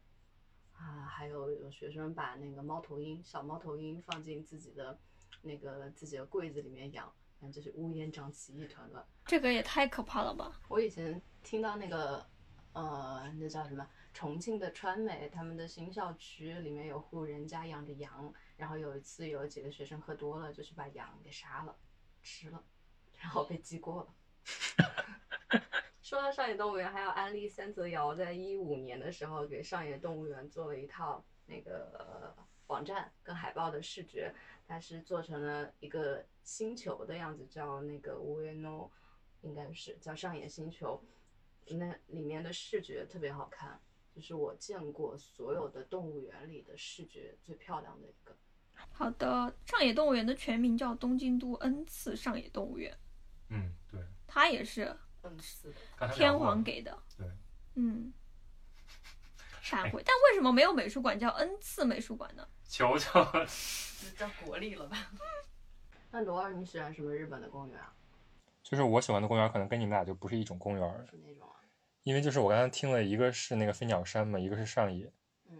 [0.72, 4.98] 啊，还有有学生把那个猫头鹰、小猫头鹰放进自己的
[5.42, 9.06] 那个自己的柜子里面养，反正就是乌烟瘴气一团乱。
[9.26, 10.58] 这个也太可怕了吧！
[10.68, 12.26] 我以前听到那个
[12.72, 13.86] 呃，那叫什么？
[14.14, 21.76] 重庆的川美，他们的新校区里面有户人家养着羊，然后有一次有几个学生喝多了，就去把羊给杀了，
[22.22, 22.64] 吃了，
[23.18, 24.14] 然后被记过了。
[26.02, 32.34] 说到上野动物园，还要安利三泽遥在一五年的时候给上野动物园做了一套那个呃
[32.66, 34.34] 网站跟海报的视觉，
[34.66, 38.90] 它是做成了一个星球的样子，叫那个 Ueno，
[39.42, 41.00] 应该是叫上野星球。
[41.66, 43.80] 那里面的视觉特别好看，
[44.12, 48.36] 就是我见过所有的动物园里的视觉最漂亮的一个。
[48.92, 52.96] 好的，上野动物园的全名叫东京都 N 次上野动物园，
[53.50, 54.00] 嗯，对，
[54.32, 54.96] 它也是
[56.14, 56.96] 天皇给的。
[57.18, 57.26] 对，
[57.74, 58.12] 嗯，
[59.60, 60.00] 闪回。
[60.04, 62.46] 但为什么没有美术馆叫恩赐美术馆呢？
[62.64, 63.44] 求求了。
[64.16, 64.96] 叫国立了吧？
[66.12, 67.92] 那罗二，你喜欢什么日本的公园啊？
[68.62, 71.58] 就是我喜欢的公园，可能跟你们俩就不是一种公园，是那种啊？
[72.04, 75.12] 因为就是我刚才听了，一个是那个飞鸟山嘛，一个是上野。
[75.50, 75.58] 嗯，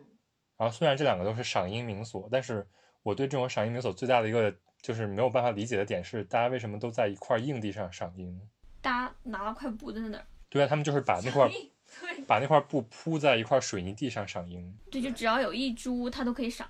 [0.57, 2.67] 然后虽然这两个都是赏樱名所，但是
[3.03, 8.41] 我对这种赏樱名所最大的一个就是没有办法理解的点是，大家为什么都在一块硬地上赏樱？
[8.81, 14.77] 大家拿了块布在那儿，对啊，他们就是把那块对把那块布铺在一块水泥地上赏樱。
[14.91, 16.69] 对，就只要有一株，它都可以赏。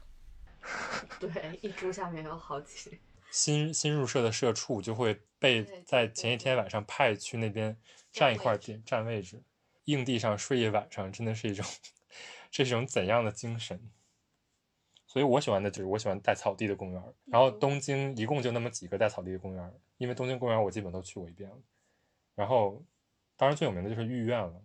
[1.21, 2.99] 对，一株下面有好几。
[3.31, 7.77] 新新入社的社畜就会被在前一天晚上派去那边
[8.11, 9.41] 占一块地占位置，
[9.85, 11.65] 硬地上睡一晚上，真的是一种
[12.51, 13.91] 这 是一种怎样的精神？
[15.07, 21.57] 所以我喜欢的就是我喜欢带草地的公园儿，然后东京一共就那么几个带草地的公园儿，因为东京公园我基本都去过一遍了。
[22.41, 22.83] 然后，
[23.37, 24.63] 当然最有名的就是御苑了，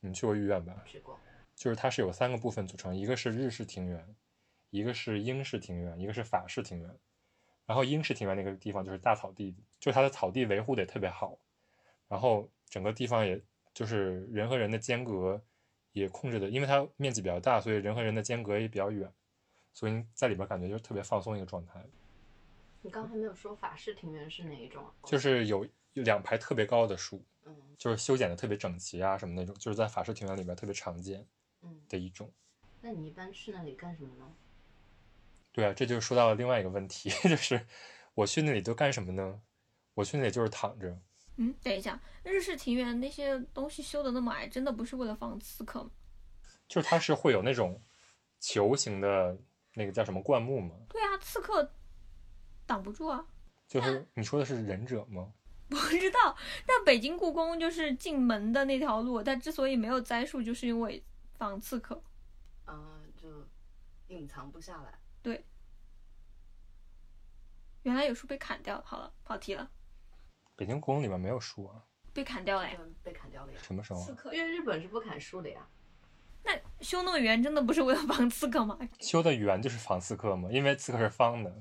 [0.00, 0.82] 你们去过御苑吧？
[0.84, 1.16] 去过。
[1.54, 4.16] 就是它是有三个部分组成，一个是日式庭园，
[4.70, 6.98] 一个是英式庭园，一个是法式庭园。
[7.64, 11.38] 然后英式庭园那个地方就是大草地，就它的草地维护的也特别好，
[12.08, 13.40] 然后整个地方也
[13.72, 15.40] 就是人和人的间隔
[15.92, 19.08] 也控制的，因为它面积比较大，所以人和人的间隔也比较远，
[19.72, 21.80] 所以你在里边感觉就是特别放松一个状态。
[22.82, 24.90] 你刚才没有说法式庭园是哪一种啊？
[25.04, 31.26] 就是有有两排特别高的树，嗯就是修剪的特别整齐啊什么那种，就是在法式庭园里边特别常见
[31.62, 32.30] 嗯，的一种。
[32.80, 34.32] 那你一般去那里干什么呢？
[35.52, 37.66] 对啊，这就说到了另外一个问题， 就是
[38.14, 39.40] 我去那里都干什么呢？
[39.94, 40.98] 我去那里就是躺着。
[41.36, 45.90] 嗯，等一下，日式庭园那些东西修的那么矮，真的不是为了防刺客吗？
[46.68, 47.82] 就是它是会有那种
[48.38, 49.36] 球形的
[49.74, 50.74] 那个叫什么灌木吗？
[50.88, 51.72] 对啊，刺客
[52.66, 53.26] 挡不住啊。
[53.66, 55.32] 就是你说的是忍者吗？
[55.70, 61.02] 不知道，但北京故宫就是进门的那条路，它之所以没有栽树，就是因为
[61.38, 62.02] 防刺客。
[62.66, 63.28] 嗯，就
[64.08, 64.98] 隐藏不下来。
[65.22, 65.44] 对
[67.84, 69.70] 原来有树被砍掉了，好了，跑题了，
[70.56, 72.76] 北京故宫里面没有树啊，被砍掉了呀。
[72.78, 73.58] 嗯，被砍掉了呀。
[73.62, 74.14] 什么时候啊？
[74.16, 75.66] 客因为日本是不砍树的呀。
[76.42, 78.78] 那修那么圆，真的不是为了防刺客吗？
[78.98, 81.54] 修的圆就是防刺客吗，因为刺客是方的。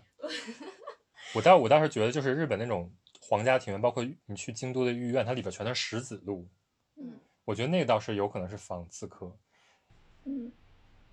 [1.36, 2.92] 我倒我倒是觉得，就是日本那种
[3.30, 6.48] 皇家庭院，包括你去京都的御苑，它里边全都是石子路。
[6.96, 9.32] 嗯，我觉得那个倒是有可能是防刺客。
[10.24, 10.52] 嗯，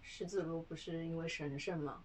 [0.00, 2.02] 石子路不是因为神圣吗？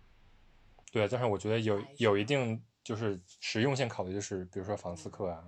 [0.91, 5.41] 对啊，但是我觉得有有一定就是实用性考虑，就是比如说防刺客啊，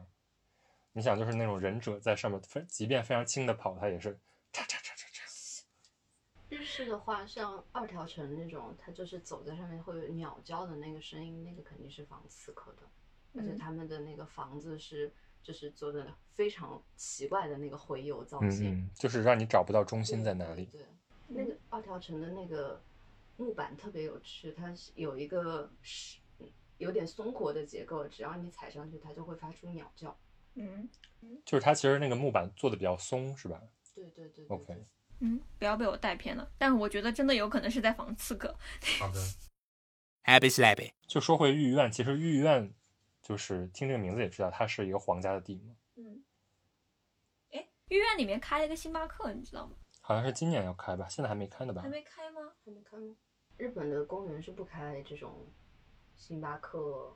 [0.93, 4.13] 你想就是那种忍者在上面非即便非常轻的跑，它也是
[4.53, 5.63] 嚓嚓嚓嚓嚓。
[6.47, 12.83] 日式的话，像二条城那种，它就是走在上面会有鸟叫的那个声音，那个肯定是防刺客的。
[13.35, 20.65] 而且嗯他们的那个房子是就是做的非常奇怪的那个回游造型，就是让你找不到中心在哪里。
[20.65, 20.87] 对，对
[21.27, 22.81] 那个二条城的那个
[23.37, 26.19] 木板特别有趣，它是有一个是
[26.77, 30.15] 有点松活的结构，只要你踩上去，它就会发出鸟叫。
[30.55, 30.87] 嗯
[31.45, 33.59] 就是它其实那个木板做的比较松，是吧
[33.95, 34.85] 对对对对 OK
[35.19, 36.51] 嗯，不要被我带偏了。
[36.57, 38.55] 但我觉得真的有可能是在防刺客。
[38.99, 39.19] 好的。
[40.25, 40.91] Happy slappy。
[41.07, 42.73] 就说回御苑，其实御苑
[43.23, 46.23] 就是听这个名字也知道，它是一个皇家的地嘛，嗯，
[47.51, 49.73] 哎，御苑里面开了一个星巴克，你知道吗？
[50.01, 51.87] 好像是今年要开吧，现在还没开呢吧还？
[51.87, 52.41] 没开吗？
[52.65, 53.15] 还没开吗？
[53.55, 55.47] 日本的公园是不开这种
[56.17, 57.15] 星巴克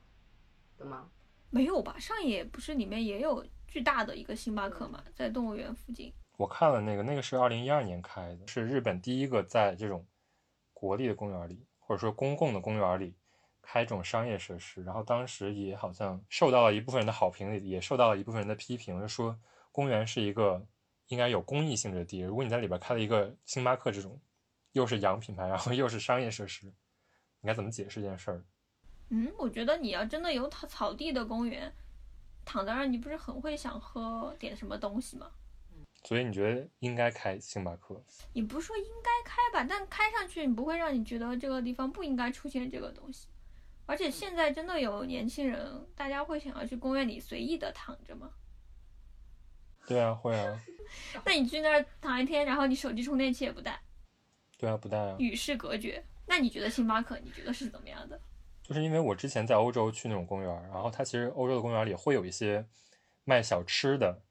[0.78, 1.12] 的吗？
[1.50, 2.00] 没有吧？
[2.00, 6.13] 上野不是里面也有巨大的一个星巴克嘛，在动物园附近。
[6.38, 10.08] 我看了那个，那个是二零一二年开的，是日本第一个在这种
[10.72, 13.15] 国立的公园里，或者说公共的公园里
[13.69, 14.82] 开这种商业设施。
[14.84, 19.38] 然后当时也好像受到了一部分人的好评，也受到了一部分人的批评，就说
[19.73, 20.65] 公园是一个
[21.08, 22.19] 应该有公益性质的地。
[22.19, 24.17] 如果你在里边开了一个星巴克这种，
[24.71, 26.65] 又是洋品牌，然后又是商业设施，
[27.41, 28.45] 你该怎么解释这件事儿？
[29.10, 31.73] 嗯，我觉得你要真的有草草地的公园，
[32.45, 35.30] 躺在那儿，你不是很会想喝点什么东西吗？
[36.03, 38.01] 所以你觉得应该开星巴克？
[38.34, 43.27] 也不是说应该开吧，但开上去你不会让你觉得这个地方不应该出现这个东西。
[43.88, 48.30] 而且现在真的有年轻人，大家会想要去公园里随意的躺着吗？
[49.88, 50.60] 对啊，会啊，
[51.26, 53.82] 那你去那儿躺一天，然后你手机充电器也不带，
[54.58, 55.15] 对啊，不带啊。
[55.17, 56.04] 与世隔绝。
[56.26, 58.19] 那你觉得星巴克，你觉得是怎么样的？
[58.62, 62.67] 就是因为我之前在欧洲去那种公园，然后它其实欧洲的公园里会有一些
[63.23, 64.21] 卖小吃的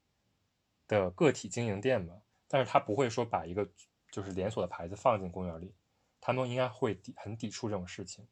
[0.87, 2.13] 的个体经营店嘛，
[2.47, 3.67] 但是它不会说把一个
[4.11, 5.73] 就是连锁的牌子放进公园里，
[6.21, 8.27] 他们应该会抵很抵触这种事情。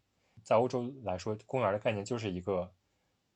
[0.45, 2.71] 在欧洲来说，公园的概念就是一个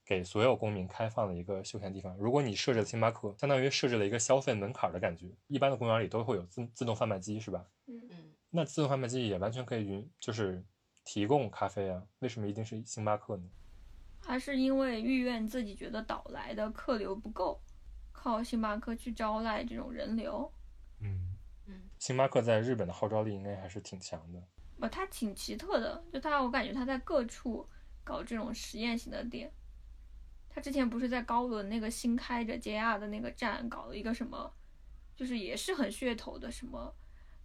[0.06, 2.16] 给所有公民开放的一个休闲地方。
[2.18, 5.36] 如果你设置了星巴克，相当于设置了一个消费门槛儿的感觉。
[5.48, 7.66] 一般的公园里都会有自自动贩卖机，是吧？
[7.88, 10.64] 嗯嗯，那自动贩卖机也完全可以允就是
[11.04, 13.44] 提供咖啡啊，为什么一定是星巴克呢？
[14.22, 17.60] 还是因为御苑自己觉得岛来的客流不够，
[18.12, 20.52] 靠星巴克去招来这种人流？
[21.02, 21.36] 嗯
[21.66, 24.44] 嗯，星巴克在日本的号召力应该还是挺强的。
[24.80, 27.68] 不，它挺奇特的，就它，我感觉它在各处
[28.04, 29.52] 搞这种实验型的店。
[30.50, 34.52] 它之前不是在高轮那个新开着 JR 的那个站搞了一个什么，
[35.16, 36.94] 就是也是很噱头的什么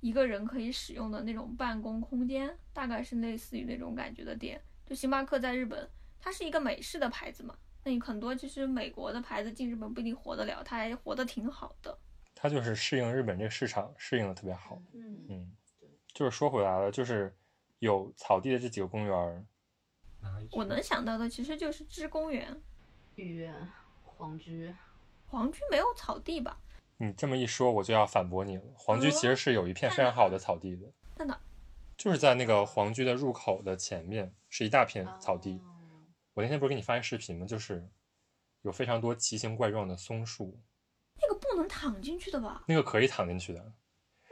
[0.00, 4.60] 一个人可以使用的那种办公空间，大概是类似于那种感觉的店。
[4.86, 11.96] 就星巴克在日本，它是一个美式的牌子嘛，那你很多其实美国的牌子进日本不一定活得了，它还活得挺好的。
[12.34, 14.82] 它就是适应日本这个市场，适应的特别好。
[14.92, 15.52] 嗯，嗯，
[16.14, 17.36] 就是说回来了，就是
[17.80, 19.44] 有草地的这几个公园儿，
[20.52, 22.62] 我能想到的其实就是芝公园，
[23.16, 23.52] 御苑、
[24.02, 24.74] 皇居，
[25.26, 26.58] 黄居没有草地吧？
[26.96, 28.62] 你这么一说，我就要反驳你了。
[28.76, 30.86] 黄居其实是有一片非常好的草地的，
[31.16, 31.38] 在哪？
[31.96, 35.58] 就是在那个黄居的入口的前面是一大片草地。
[35.58, 35.72] 哦
[36.34, 37.46] 我那天不是给你发一视频吗？
[37.46, 37.88] 就是
[38.62, 40.60] 有非常多奇形怪状的松树，
[41.22, 42.64] 那个不能躺进去的吧？
[42.66, 43.72] 那个可以躺进去的。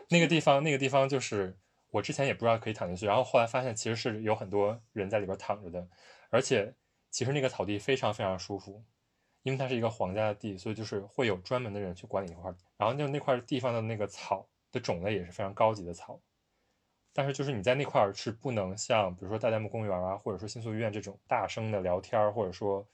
[0.08, 1.56] 那个地方，那个地方就是
[1.92, 5.86] 我之前也不知道可以躺进去，然后后来发现其实是有很多人在里边躺着的，
[6.30, 6.74] 而且
[7.10, 8.82] 其实那个草地非常非常舒服，
[9.42, 16.18] 因为它是一个皇家的地，所以就是会有专门的人去管理那块，然后就那块地方的那个草的种类也是非常高级的草。
[17.12, 22.88] 但是就是你在那块是不能像比如说大代木公园啊，或者说新宿医院这种大声的聊天，或者说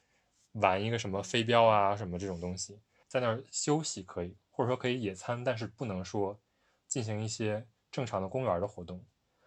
[0.54, 6.36] 玩一个什么飞镖啊什么这种东西，在那儿休息可以，或者说可以野餐，但是不能说
[6.88, 7.64] 进行一些
[7.98, 9.04] 正常的公园儿的活动。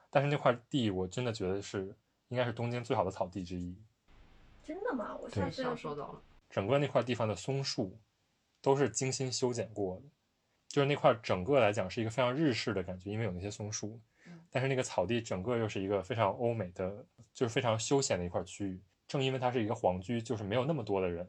[0.10, 1.96] 但是那块地我真的觉得是
[2.28, 3.74] 应该是东京最好的草地之一，
[4.62, 5.16] 真的吗？
[5.22, 6.22] 我对下次要收到了。
[6.50, 7.98] 整个那块地方的松树
[8.62, 10.02] 都是精心修剪过的，
[10.68, 18.82] 就是那块整个来讲是一个非常日式的感觉，因为有那些松树嗯，但是那个草地整个又是一个非常欧美的，就是非常休闲的一块区域。
[19.08, 21.26] 正因为它是一个皇居，就是没有那么多的人，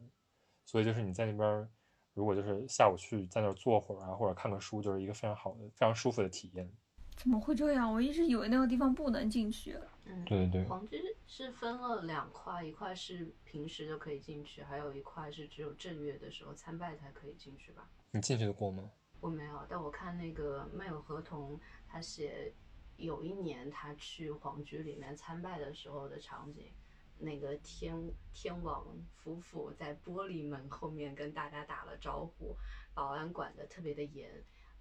[0.65, 1.69] 所以就是你在那边儿，
[2.15, 6.69] 如果就是下午去在那儿坐会儿啊，或者看个书，就是一个非常好的、非常舒服的体验。
[7.17, 7.93] 怎么会这样？
[7.93, 9.79] 我一直以为那个地方不能进去。
[10.05, 17.89] 嗯，对对对，皇居是分了两块，一块是平时就可以进去，还有一块是只有正月的时候参拜才可以进去吧。
[18.11, 18.91] 你进去的过吗？
[19.21, 22.53] 我没有，但我看那个麦有合同，他写
[22.97, 26.73] 有一年他去皇居里面参拜的时候的场景，
[27.19, 27.97] 那个天
[28.35, 28.85] 天王
[29.15, 32.57] 夫妇在玻璃门后面跟大家打了招呼，
[32.93, 34.29] 保安管的特别的严。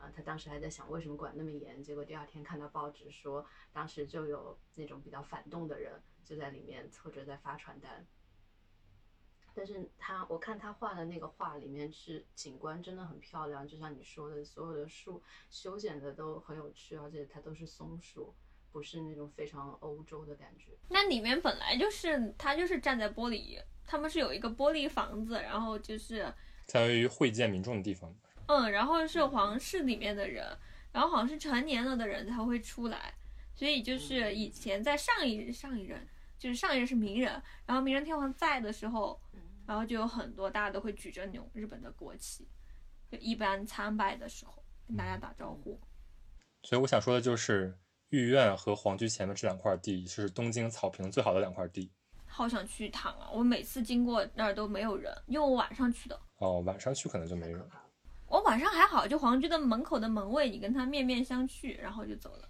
[0.02, 8.06] 啊，他当时还在想为什么管那么严，结果第二天看到报纸说，当时就有那种比较反动的人就在里面凑着在发传单。
[9.54, 18.34] 但是他，我看他画的那个画里面是景观真的很漂亮，就像你说的，所有的树修剪的都很有趣，而且它都是松树，
[18.72, 20.72] 不是那种非常欧洲的感觉。
[20.88, 26.22] 那里面本来就是他就是站在玻璃，他们是有一个玻璃房子，然后就是
[26.68, 28.16] 相当于会见民众的地方。
[28.52, 30.46] 嗯，然后是皇室里面的人，
[30.92, 33.14] 然后好像是成年了的人才会出来，
[33.56, 36.06] 所以就是以前在上一上一任，
[36.38, 39.18] 就是上一任是名人，然后明仁天皇在的时候，
[39.66, 42.46] 然后就有很多大家都会举着那种日本的国旗，
[43.10, 45.80] 就一般参拜的时候跟大家打招呼。
[46.64, 47.74] 所以我想说的就是，
[48.10, 51.90] 御苑和皇居前面这两块地是东京草坪最好的两块地。
[52.26, 53.30] 好想去一趟啊！
[53.32, 56.20] 我每次经过那儿都没有人，因为我晚上去的。
[56.38, 57.62] 哦，晚上去可能就没人。
[58.32, 62.48] 我晚上还好，就皇居的门口的门卫，你跟他面面相觑，然后就走了。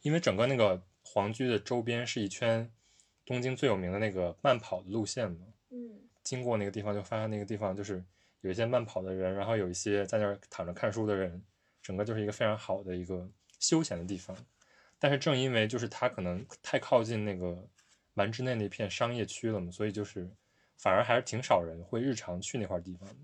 [0.00, 2.72] 因为整个那个皇居的周边是一圈
[3.26, 8.02] 东京最有名的那个慢跑的路线嘛，嗯，经过那个地方就发现那个地方就是
[8.40, 11.44] 有一些慢跑的人，然后有一些在那儿躺着看书的人，
[11.82, 13.28] 整个就是一个非常好的一个
[13.60, 14.34] 休闲的地方。
[14.98, 17.68] 但是正因为就是它可能太靠近那个
[18.14, 20.26] 丸之内那片商业区了嘛，所以就是
[20.78, 23.16] 反而还是挺少人会日常去那块地方的。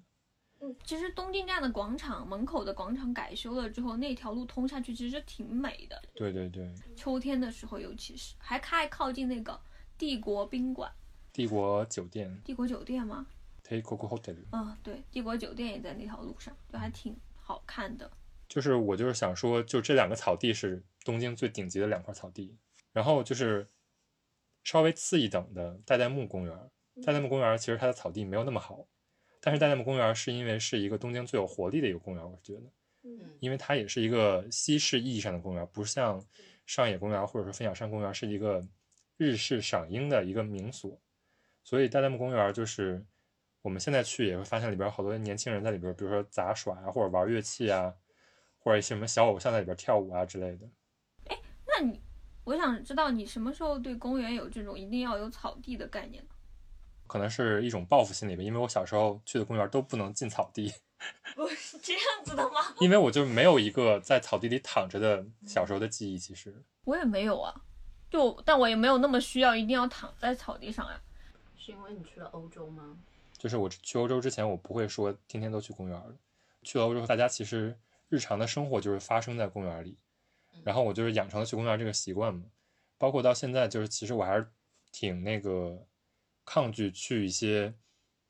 [0.71, 6.01] 嗯，其实东京站的广场门口的广场改修了之后，那条路通下去其实挺美的。
[6.15, 9.61] 对对对，秋天的时候，尤其是还太靠近那个
[9.99, 10.91] 帝国宾馆、
[11.33, 13.27] 帝国酒店帝国酒店吗
[13.67, 14.37] ？（Teikoku Hotel）。
[14.53, 18.11] 嗯，对，帝国酒店也在那条路上，就还挺好看的。
[18.49, 22.57] 就是我就是想说，就这两个草地是东京最顶级的两块草地，
[22.93, 23.69] 然后就是
[24.65, 26.71] 稍微次一等的代代木公园。
[27.05, 28.85] 代代木公园其实它的草地没有那么好，
[29.41, 32.63] 但是代代木公园是因为是一个东京最有活力的一个公园，我觉得，
[33.05, 36.23] 嗯因为它也是一个西式意义上的公园，不像
[36.67, 38.63] 上野公园或者说分享山公园是一个
[39.17, 41.01] 日式赏樱的一个名所，
[41.65, 43.05] 所以代代木公园就是
[43.63, 47.95] 我们现在去也会发现里边好多年轻人在里边，比如说杂耍啊，或者玩乐器啊，
[48.59, 50.69] 或者一些什么小偶像在里边跳舞啊之类的。
[51.29, 52.01] 哎那你，
[52.45, 56.31] 我想知道你什么时候对公园有这种一定要有草地的概念呢？
[57.11, 60.73] 可能是一种报复心理吧，因为我小时候去的公园都不能进草地，
[61.35, 62.61] 不是这样子的吗？
[62.79, 66.17] 因为我就没有一个在草地里躺着的小时候的记忆。
[66.17, 66.55] 其实，
[66.85, 67.53] 我也没有啊，
[68.09, 71.01] 就但我也没有那么需要一定要躺在草地上呀、
[71.59, 72.97] 是因为你去了欧洲吗？
[73.37, 76.15] 就是我去欧洲之前，我不会说天天都去公园的。
[76.63, 77.77] 去了欧洲，大家其实
[78.09, 79.99] 日常的生活就是发生在公园里，
[80.63, 82.45] 然后我就是养成了去公园这个习惯嘛。
[82.99, 84.47] 包括到现在，就是其实我还是
[84.93, 85.85] 挺那个
[86.53, 87.73] 抗拒去一些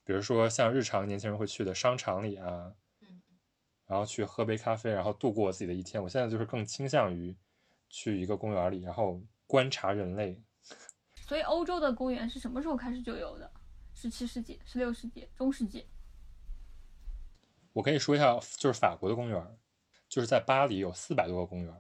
[0.04, 3.22] 比如说像日常年轻人会去的商场里啊，嗯
[3.86, 6.02] 然后去喝杯咖啡，然后度过自己的一天。
[6.02, 7.34] 我现在就是更倾向于
[7.88, 10.38] 去一个公园里，然后观察人类。
[11.26, 13.50] 所以欧洲的公园是什么时候开始就有的？
[13.94, 15.86] 十七世纪、十六世纪、中世纪。
[17.72, 19.58] 我可以说一下，就是法国的公园，
[20.10, 21.74] 就是在巴黎有四百多个公园。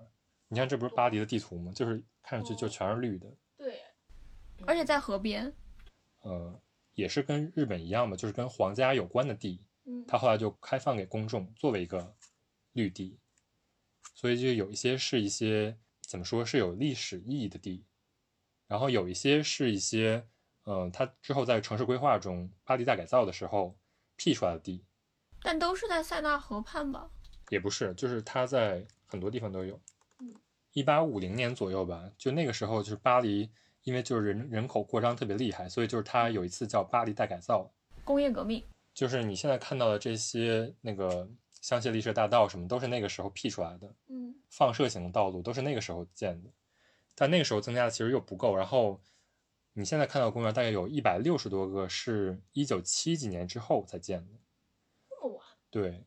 [0.48, 1.70] 你看，这不是巴黎的地图吗？
[1.74, 3.26] 就是看上去就全是绿的。
[3.58, 3.78] 对，
[4.66, 5.54] 而且在河边。
[6.20, 6.60] 呃，
[6.94, 10.04] 也是跟日本一样嘛，就是跟皇家有关的地，嗯。
[10.06, 12.14] 它后来就开放给公众作为一个
[12.72, 13.18] 绿地，
[14.14, 17.84] 所以就有一些是一些怎么说是有历史意义的地，
[18.66, 20.26] 然后有一些是一些，
[20.64, 23.76] 嗯、它之后在城市规划中巴黎大改造的时候
[24.16, 24.84] 辟出来的地，
[25.42, 27.10] 但都是在塞纳河畔吧？
[27.48, 29.80] 也不是，就是它在很多地方都有。
[30.20, 30.34] 嗯。
[30.72, 33.50] 一八五零年左右吧，就那个时候就是巴黎，
[33.84, 37.70] 因为就是人人口扩张特别厉害，所以就是它有一次叫巴黎大改造，
[38.04, 38.62] 工业革命。
[38.92, 41.28] 就是你现在看到的这些那个
[41.60, 46.50] 香榭丽舍大道什么，都是那个时候辟出来的，嗯，放射型的道路都是那个时候建的，
[47.14, 48.54] 但那个时候增加的其实又不够。
[48.56, 49.00] 然后
[49.72, 54.32] 你现在看到的公园大概有一百六十多个是一九七几年之后才建的。
[55.08, 55.46] 这么晚？
[55.70, 56.04] 对，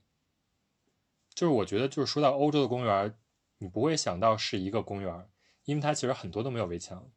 [1.33, 3.15] 就是我觉得就是说到欧洲的公园，
[3.57, 5.29] 你不会想到是一个公园，
[5.63, 7.09] 因为它其实很多都没有围墙，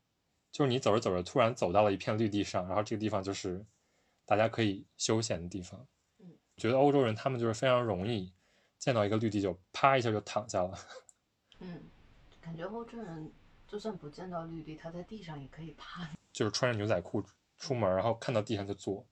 [0.52, 3.64] 就是你走着走着突然走到了一片绿地上，然后这个地方就是
[4.24, 5.86] 大家可以休闲的地方。
[6.18, 8.32] 嗯，觉得欧洲人他们就是非常容易
[8.78, 10.78] 见到一个绿地就啪一下就躺下了。
[11.58, 11.84] 嗯，
[12.40, 13.32] 感觉欧洲人
[13.66, 16.08] 就算不见到绿地，他在地上也可以趴。
[16.32, 17.22] 就是穿着牛仔裤
[17.58, 19.06] 出门，然后看到地上就坐，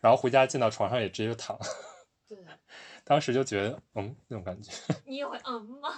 [0.00, 1.58] 然后回家进到床上也直接就躺。
[2.26, 2.38] 对，
[3.04, 4.72] 当时就觉得，嗯，那种感觉。
[5.06, 5.90] 你也会嗯吗？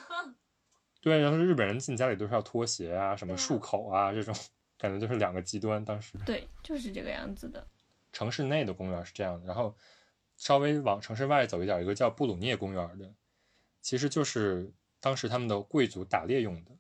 [1.07, 4.35] 对，然后日本人进家里都是要脱鞋啊，什么漱口啊，这种
[4.77, 5.85] 感觉就是两个极端。
[5.85, 7.65] 当时对，就是这个样子的。
[8.13, 9.73] 城市内的公园是这样的，然后
[10.37, 13.15] 稍微往城市外走一点，有一个叫布鲁涅公园的，
[13.81, 16.73] 其实就是当时他们的贵族打猎用的。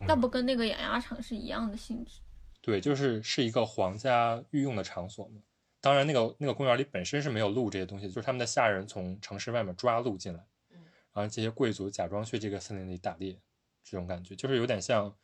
[0.00, 2.18] 那不跟那个养鸭场是一样的性质？
[2.60, 5.40] 对，就是是一个皇家御用的场所嘛。
[5.80, 10.78] 当然，那个那个公园里本身是没有鹿这些东西，就是他们的下人从城市外面抓鹿进来，嗯
[11.12, 13.40] 然后这些贵族假装去这个森林里打猎，
[13.90, 15.14] 这种感觉就是有点像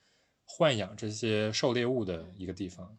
[0.47, 2.97] 豢养这些狩猎物的一个地方。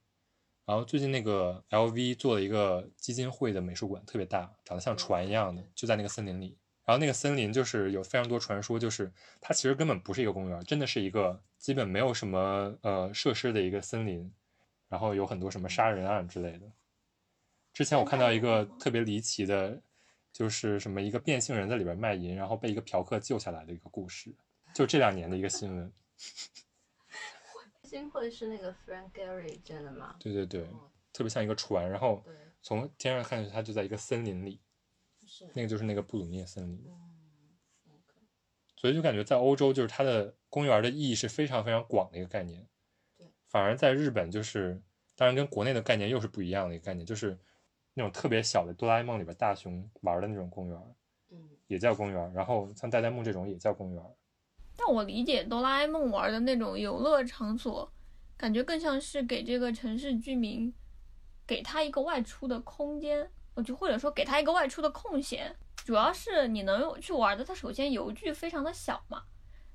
[0.65, 6.57] 然后最近那个 LV 做了一个基金会的美术馆，特别大，长得像船一样的，就在那个森林里。
[6.83, 9.11] 然后那个森林就是有非常多传说，就是
[9.41, 14.31] 它其实根本不是一个公园，真的是一个基本没有什么呃设施的一个森林，
[14.87, 16.71] 然后有很多什么杀人案之类的。
[17.73, 19.81] 之前我看到一个特别离奇的，
[20.31, 24.33] 就是什么一个变性人在里边卖淫，然后被一个嫖客救下来的一个故事，
[24.75, 25.91] 就这两年的一个新闻。
[27.83, 30.17] 新会是那个 Frank Gehry 真的吗？
[30.19, 32.21] 对对对，哦特别像一个船，然后，
[32.61, 34.59] 从天上看去，它就在一个森林里，
[35.25, 35.49] 是。
[35.55, 36.85] 那个就是那个布鲁涅森林。
[38.75, 42.67] 所以就感觉在欧洲，就是它的公园的意义是非常非常广的一个概念。
[43.17, 44.81] 对，反而在日本就是，
[45.15, 47.39] 当然跟国内的概念又是不一样的一个概念，就是
[47.93, 50.95] 那种特别小的哆啦 A 梦里边大雄玩的那种公园，
[51.29, 52.33] 嗯，也叫公园。
[52.33, 54.03] 然后像代代木这种也叫公园。
[54.77, 57.91] 但我理解哆啦 A 梦玩的那种游乐场所，
[58.37, 60.73] 感觉更像是给这个城市居民，
[61.47, 65.55] 给他一个外出的空间，我就或者说给他一个外出的空闲。
[65.77, 69.21] 主要是你能去玩的，它首先游具非常的小嘛，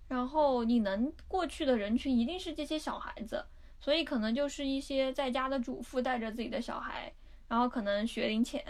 [0.09, 3.45] 然后你能过去的人群一定是这些小孩子，
[3.81, 7.13] 所以可能就是一些在家的主妇带着自己的小孩，
[7.47, 8.65] 然后可能学龄前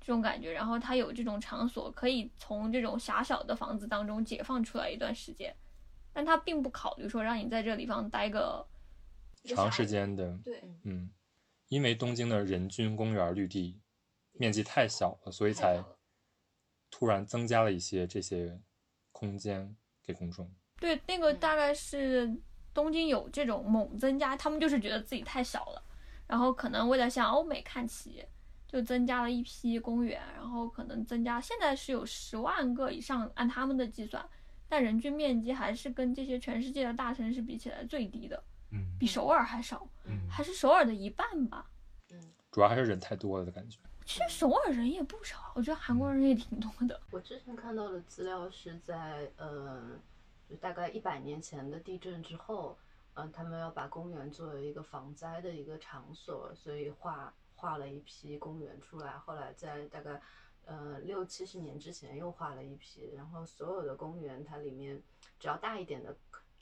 [0.00, 5.54] 这种感觉，然后他有这种场所可以从这种狭小的房子当中解放出来一段时间。
[6.12, 8.66] 但他并不考虑说让你在这个地方待个
[9.44, 9.86] 长时。
[9.86, 11.10] 间的，对，嗯，
[11.68, 13.80] 因为东京的人均公园绿地
[14.32, 15.82] 面积太小了，所以才
[16.90, 18.60] 突然增加了一些这些
[19.12, 20.50] 空间给公众。
[20.78, 22.34] 对，那个嗯大概是
[22.72, 25.82] 东京有这种猛增加，他们就是觉得自己太小了，
[26.26, 28.24] 然后可能为了向欧美看齐，
[28.66, 34.24] 就增加了一批公园，然后可能增加，现在是有十万个以上，按他们的计算，
[34.70, 38.40] 但人均面积还是跟这些全世界的大城市比起来最低的，
[38.70, 41.68] 嗯比首尔还少，嗯，还是首尔的一半吧。
[42.12, 43.80] 嗯，主要还是人太多了的感觉。
[44.06, 47.00] 其实首尔人也不少，我觉得韩国人也挺多的。
[47.10, 49.98] 我之前看到的资料是在呃，
[50.48, 52.78] 就大概一百年前的地震之后，
[53.14, 59.10] 嗯、他们要把公园作为一个防灾的一个场所，所以划划了一批公园出来。
[59.18, 60.20] 后来在大概
[60.70, 65.02] 呃六七十年之前又画了一批，然后所有的公园它里面
[65.40, 66.16] 只要大一点的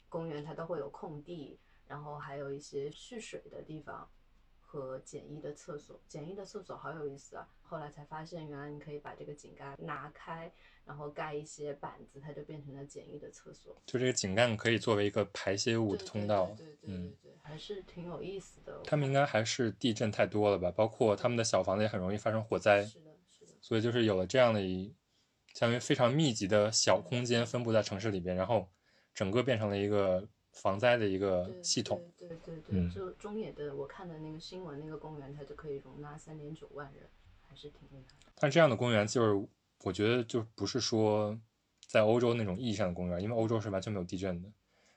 [0.09, 4.09] 公园，它都会有空地，然后还有一些蓄水的地方。
[4.71, 5.99] 和简易的厕所。
[6.07, 7.47] 简易的厕所好有意思啊！
[7.63, 10.51] 后来才发现，原来你可以把这个井盖拿开，
[10.85, 13.75] 然后盖一些板子，它就变成了简易的厕所。
[13.87, 16.45] 就这个井盖可以作为一个排泄物的通道。
[16.55, 18.79] 对对对对嗯，对，还是挺有意思的。
[18.83, 20.69] 他们应该还是地震太多了吧？
[20.69, 23.08] 包括他们的小房子也很容易发生火灾，是的，
[23.61, 24.93] 所以就是有了这样的一，
[25.53, 28.69] 相当于非常密集的小空间分布在城市里边，然后
[29.13, 32.01] 整个变成了一个防灾的一个系统。
[32.17, 37.03] 对对对对，嗯就中野的我看的那个新闻，那个公园它就可以容纳三点九万人，
[37.47, 38.31] 还是挺厉害的。
[38.35, 39.47] 但这样的公园就是，
[39.83, 41.37] 我觉得就不是说
[41.87, 44.49] 在欧洲那种意义上的公园，因为欧洲是完全没有地震的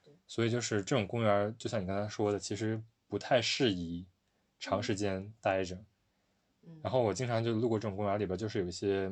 [0.05, 4.07] 对，所以就是这种公园，就像你刚才说的，其实不太适宜
[4.59, 5.75] 长时间待着。
[5.75, 5.85] 嗯，
[6.83, 9.11] 然后我经常就路过这种公园里边，就是有一些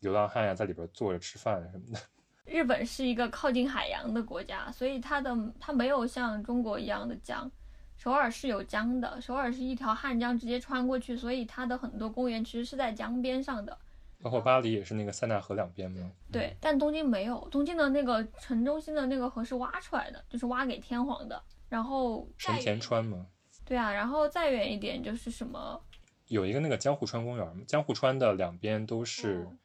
[0.00, 2.00] 流浪汉呀、在里边坐着吃饭什么的。
[2.44, 7.50] 日本是一个靠近海洋的国家，所以它的它没有像中国一样的江。
[7.96, 13.76] 首尔是有江的，首尔是一条汉江直接穿过去，所以它的很多公园其实是在江边上的。
[14.22, 16.10] 包括巴黎也是那个塞纳河两边嘛。
[16.30, 21.42] 对，但东京没有，东京的那个城中心的那个河是挖出来的，就是挖给天皇的。
[21.68, 23.26] 然后神田川嘛，
[23.64, 25.82] 对啊，然后再远一点就是什么
[26.28, 29.56] 有一个那个江户川公园，江户川的两边都是哦。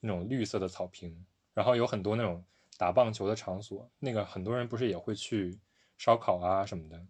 [0.00, 2.44] 那种绿色的草坪，然后有很多那种
[2.76, 5.58] 打棒球的场所，那个很多人不是也会去
[5.96, 7.00] 烧烤啊什么的。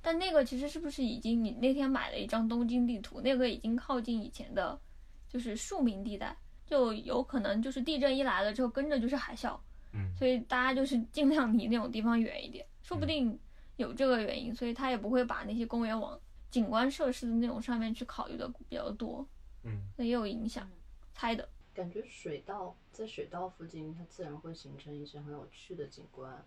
[0.00, 4.80] 但那个其实是不是已经你那天买了一张东京地图，那个已经靠近以前的，
[5.28, 9.58] 就是庶民地带，就有可能就是地震一来了之后跟着就是海啸，
[9.92, 13.08] 嗯所以大家就是尽量离那种地方远一点，说不嗯。
[13.08, 13.40] 定
[13.78, 16.18] 有这个原因，所以他也不会把那些公园往
[16.50, 19.26] 景观设施的那种上面去考虑的比较多，
[19.64, 20.70] 嗯，那也有影响，
[21.12, 21.48] 猜的。
[21.74, 26.44] 感觉水道在水道附近，它自然会形成一些很有趣的景观。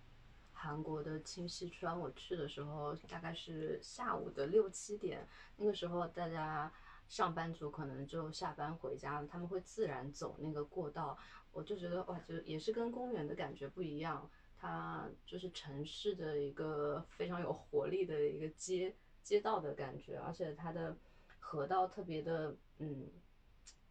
[0.52, 5.26] 韩国的清溪川，我去的时候大概是下午的六七点，
[5.56, 6.72] 那个时候大家
[7.08, 11.18] 上班族可能就下班回家了，他们会自然走那个过道，
[11.52, 14.30] 我就觉得哇，就也是跟公园的感觉不一样，
[14.60, 18.94] 它就是城市的一个非常有活力的一个街
[19.24, 20.96] 街道的感觉，而且它的
[21.40, 23.10] 河道特别的嗯。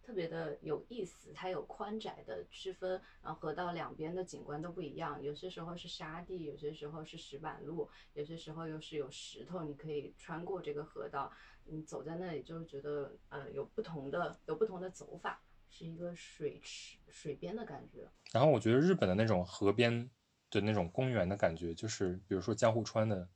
[0.03, 11.31] 特别的有意思，它有宽窄的区分，然后河道两边的景观都不一样，有些时候是沙地，有些时候是石板路，有些时候又是有石头，你可以穿过这个河道，
[11.65, 18.09] 你走在那里就是觉得呃有不同的有不同的走法，是一个水池水边的感觉。
[18.33, 20.11] 然后我觉得日本的那种河边
[20.51, 23.29] 的那种公园的感觉，就是比如说江户川的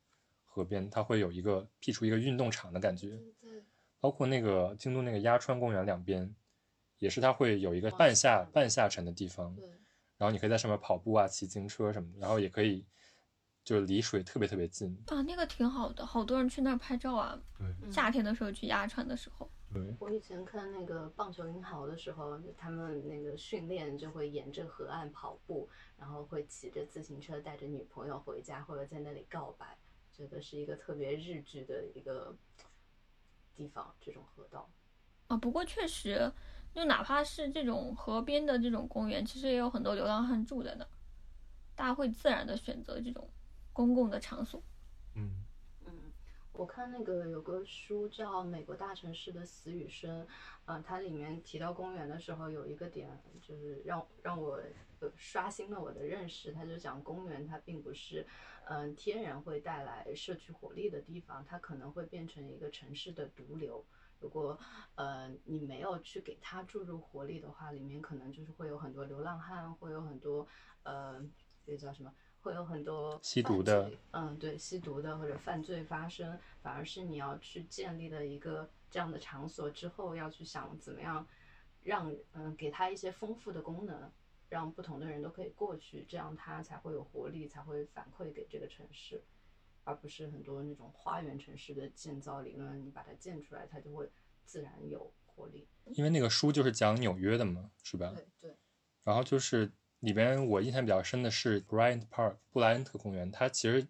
[0.55, 3.64] 河边，它会有一个辟出一个运动场的感觉，对，
[3.98, 6.32] 包括那个京都那个鸭川公园两边，
[6.98, 9.66] 也是它会有一个半下半下沉的地方，对，
[10.16, 12.86] 然后你可以在上面跑步啊、骑自行车什么的，然后也可以
[13.64, 14.96] 就是离水特别特别近。
[15.09, 17.36] 啊，那个挺好的，好多人去那儿拍照啊。
[17.59, 29.78] 对夏天的时候去鸭川的时候，对，我以前看那个棒球英豪的时候，他们那个训练就会沿着河岸跑步，然后会骑着自行车带着女朋友回家，或者在那里告白，
[30.17, 32.35] 觉得是一个特别日剧的一个
[33.55, 34.71] 地方，这种河道。
[35.27, 36.31] 啊，不过确实，
[36.73, 40.89] 就哪怕是这种河边的这种公园，其实也有很多流浪汉住在那儿，
[41.75, 43.29] 大家会自然的选择这种
[43.73, 44.62] 公共的场所。
[45.17, 45.45] 嗯，
[45.87, 45.93] 嗯，
[46.53, 50.23] 我看那个有个书叫《美国大城市的死与生》，
[50.67, 53.09] 呃，它里面提到公园的时候，有一个点
[53.41, 54.61] 就是让让我
[55.01, 56.53] 呃刷新了我的认识。
[56.53, 58.27] 他就讲公园它并不是
[58.67, 63.85] 嗯、呃天然会带来社区活力的地方，它可能会变成一个城市的毒瘤。
[64.21, 64.59] 如果
[64.95, 70.47] 呃你没有去给它注入活力的话，里面可能就是会有很多流浪汉，会有很多
[70.83, 71.23] 呃
[71.67, 72.12] 这叫什么？
[72.41, 81.27] 会有很多吸毒的嗯，对，吸毒的或者犯罪发生，反而是你要去建立的一个这样的场所之后，要去想怎么样
[81.83, 84.12] 让嗯给它一些丰富的功能，
[84.55, 89.20] 让不同的人都可以过去，这样它才会有活力，才会反馈给这个城市，
[89.82, 94.09] 而不是很多那种花园城市的建造理论，你把它建出来，它就会
[94.44, 95.66] 自然有活力。
[95.86, 98.12] 因为那个书就是讲纽约的嘛，是吧？
[98.14, 98.57] 对对，
[99.02, 103.88] 然后就是里边我印象比较深的是 Bryant Park 布莱恩特公园，它其实，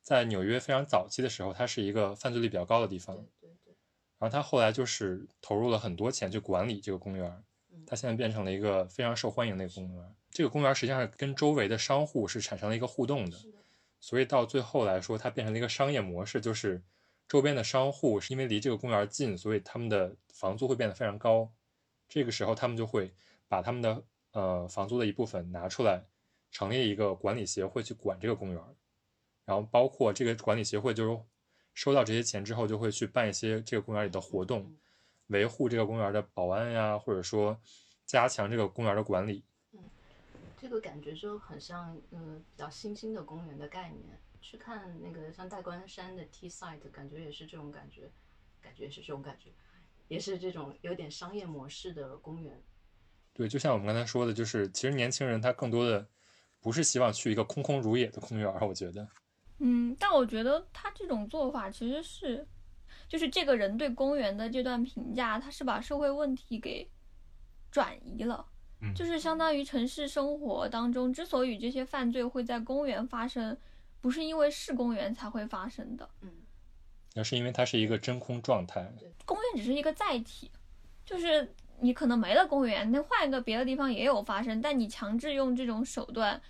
[0.00, 3.14] 在纽约非常早期的时候，它是一个犯罪率比较高的地方。
[3.16, 3.74] 对对对，
[4.18, 7.44] 然后他后来就是投入了很多钱去管理这个公园嗯，
[7.88, 10.14] 它现在变成了一个非常受欢迎的一个公园。
[10.30, 13.38] 这个公园实际上跟周围的商户是产生了一个互动的，
[13.98, 16.82] 所以到最后来说，它变成了一个商业模式，就是
[17.26, 21.50] 周边的商户是因为离这个公园近，所以他们的房租会变得非常高。
[22.08, 23.14] 这个时候，他们就会
[23.48, 26.04] 把他们的呃房租的一部分拿出来，
[26.50, 28.62] 成立一个管理协会去管这个公园。
[29.46, 31.18] 然后包括这个管理协会就是
[31.72, 34.70] 收到这些钱之后，就会去办一些这个公园里的活动，
[35.28, 37.58] 维护这个公园的保安呀，或者说
[38.04, 39.44] 加强这个公园的管理。
[39.72, 39.80] 嗯
[40.60, 44.20] 这个感觉就很像，嗯，比较新兴的公园的概念。
[44.40, 48.10] 去看那个像大关山的 T site，感觉也是这种感觉，
[48.60, 49.50] 感觉也是这种感觉，
[50.06, 52.62] 也是这种有点商业模式的公园。
[53.34, 56.06] 对，就像我们刚才说的，就是其实年轻人他更多的
[56.60, 59.06] 不是希望去一个空空如也的公园，我觉得。
[59.58, 62.46] 嗯，但我觉得他这种做法其实是，
[63.08, 66.88] 就是这个人对公园的这段评价，他是把社会问题给
[67.70, 68.46] 转移了。
[68.80, 73.58] 嗯就是相当于城市生活当中，之所以这些犯罪会在公园发生，
[74.00, 76.30] 不是因为是公园才会发生的，嗯，
[77.14, 78.88] 那是因为它是一个真空状态。
[79.24, 80.48] 公园只是一个载体，
[81.04, 86.40] 就是你可能没了公园，那换一个别的地方也有发生，但你强制用这种手段，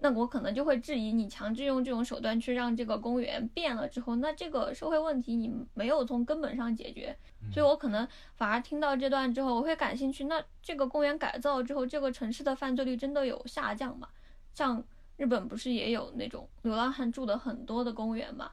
[0.00, 7.16] 那我可能就会质疑你强制用这种手段去让这个公园变了之后，那这个社会问题你没有从根本上解决，
[7.52, 10.24] 所以我可能反而听到这段之后，我会感兴趣。
[10.24, 14.08] 那这个公园改造之后，这个城市的犯罪率真的有下降吗？
[14.54, 14.82] 像
[15.16, 18.52] 日本不是也有那种流浪汉住的很多的公园嘛？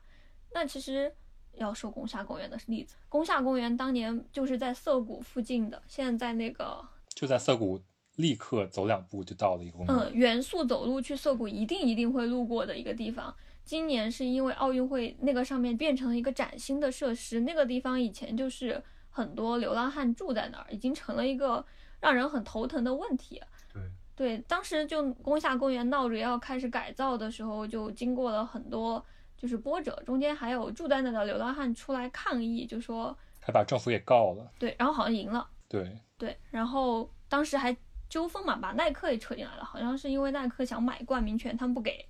[0.51, 1.13] 那其实
[1.53, 6.83] 要说宫下公园的例子，宫下公园当年就是在涩谷附近的，现在在那个
[7.13, 7.79] 就在涩谷，
[8.15, 9.95] 立刻走两步就到了一个公园。
[9.95, 13.35] 嗯，元素走路去涩谷一定一定会路过的一个地方。
[13.63, 21.65] 今年是因为奥运会那个上面变成了一个崭新的设施，那个地方以前就是很多流浪汉住在那儿，已经成了一个
[21.99, 23.41] 让人很头疼的问题。
[23.73, 23.81] 对
[24.15, 29.03] 对，当时就宫下公园闹着要开始改造的时候，就经过了很多
[29.35, 34.51] 就是波折，中间还有住在那的流浪汉出来抗议，就说还把政府给告了。
[34.59, 35.49] 对，然后好像赢了。
[35.67, 37.75] 对，对，然后当时还
[38.15, 42.07] 纠纷嘛，把耐克也扯进来了，好像是因为耐克想买冠名权，他们不给，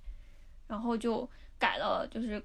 [0.68, 1.28] 然后就
[1.58, 2.40] 改了，就是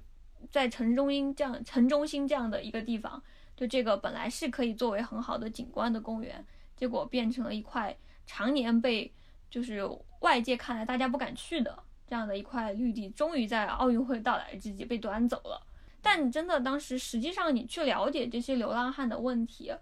[0.50, 3.22] 在城中心这样城中心这样的一个地方，
[3.56, 6.44] 就这个本来是可以作为很好的景观的公园，
[6.74, 7.96] 结果变成了一块
[8.26, 9.14] 常年被
[9.48, 9.88] 就是
[10.22, 15.64] 外界看来大家不敢去的这样的一块绿地，终于在奥运会到来之际被端走了。
[16.00, 19.72] 但真的当时实际上你去了解这些流浪汉的问题，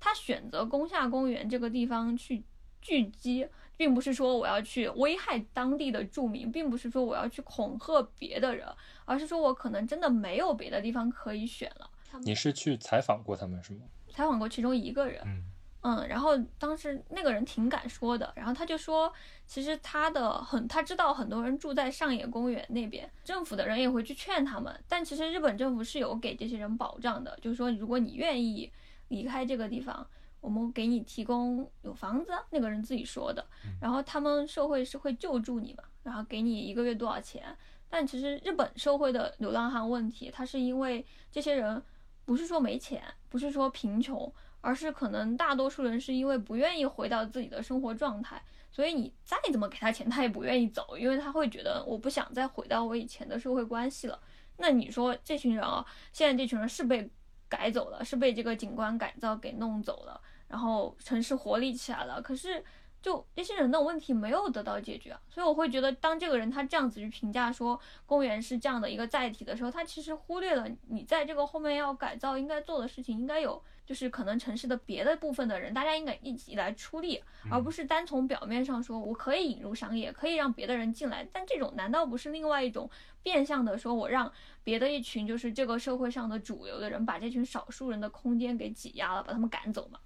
[0.00, 2.42] 他选择宫下公园这个地方去
[2.80, 8.66] 聚集，并不是说我要去危害当地的住民，并不是说我要去恐吓别的人，
[9.04, 11.90] 而是说我可能真的没有别的地方可以选了。
[12.22, 13.82] 你是去采访过他们是吗？
[14.10, 15.44] 采访过其中一个人，嗯
[15.82, 19.10] 嗯，然后当时那个人挺敢说的，然后他就说，
[19.46, 28.70] 其实他的很，他知道很多人住在上野公园那边，政府的人也会去劝他们，但其实日本政府是有给这些人保障的，就是说如果你愿意
[29.08, 30.06] 离开这个地方，
[30.40, 33.46] 我们给你提供有房子，那个人自己说的，
[33.80, 37.56] 然后他们社会是会救助你嘛，然后给你一个月多少钱，
[37.88, 41.82] 但其实日本社会的流浪汉问题，它是因为这些人
[42.24, 44.32] 不是说没钱，不是说贫穷。
[44.62, 48.38] 而是可能大多数人是因为不愿意回到自己的生活状态，
[48.70, 54.20] 所以你再怎么给他钱，他也不愿意走，因为他会觉得我不想再回到我以前的社会关系了。
[54.58, 55.82] 那你说这群人啊，
[56.12, 57.10] 现在这群人是被
[57.48, 60.20] 改走了，是被这个景观改造给弄走了，
[60.50, 62.62] 然后城市活力起来了，可是
[63.00, 73.62] 就这些人的问题没有得到解决啊，所以我会觉得，当这个人他这样子去评价说公园是这样的一个载体的时候，他其实忽略了你在这个后面要改造应该做的事情，应该有。
[73.86, 77.20] 就是可能城市的别的部分的人，大家应该一起来出力，
[77.50, 81.26] 而不是单从表面上说我可以引入商业，可以让别的人进来。
[81.32, 82.88] 但这种难道不是另外一种
[83.20, 84.32] 变相的说，我让
[84.62, 89.98] 别的一群就是这个社会上的主流的人，把这群少数人的空间给挤压了，把他们赶走吗？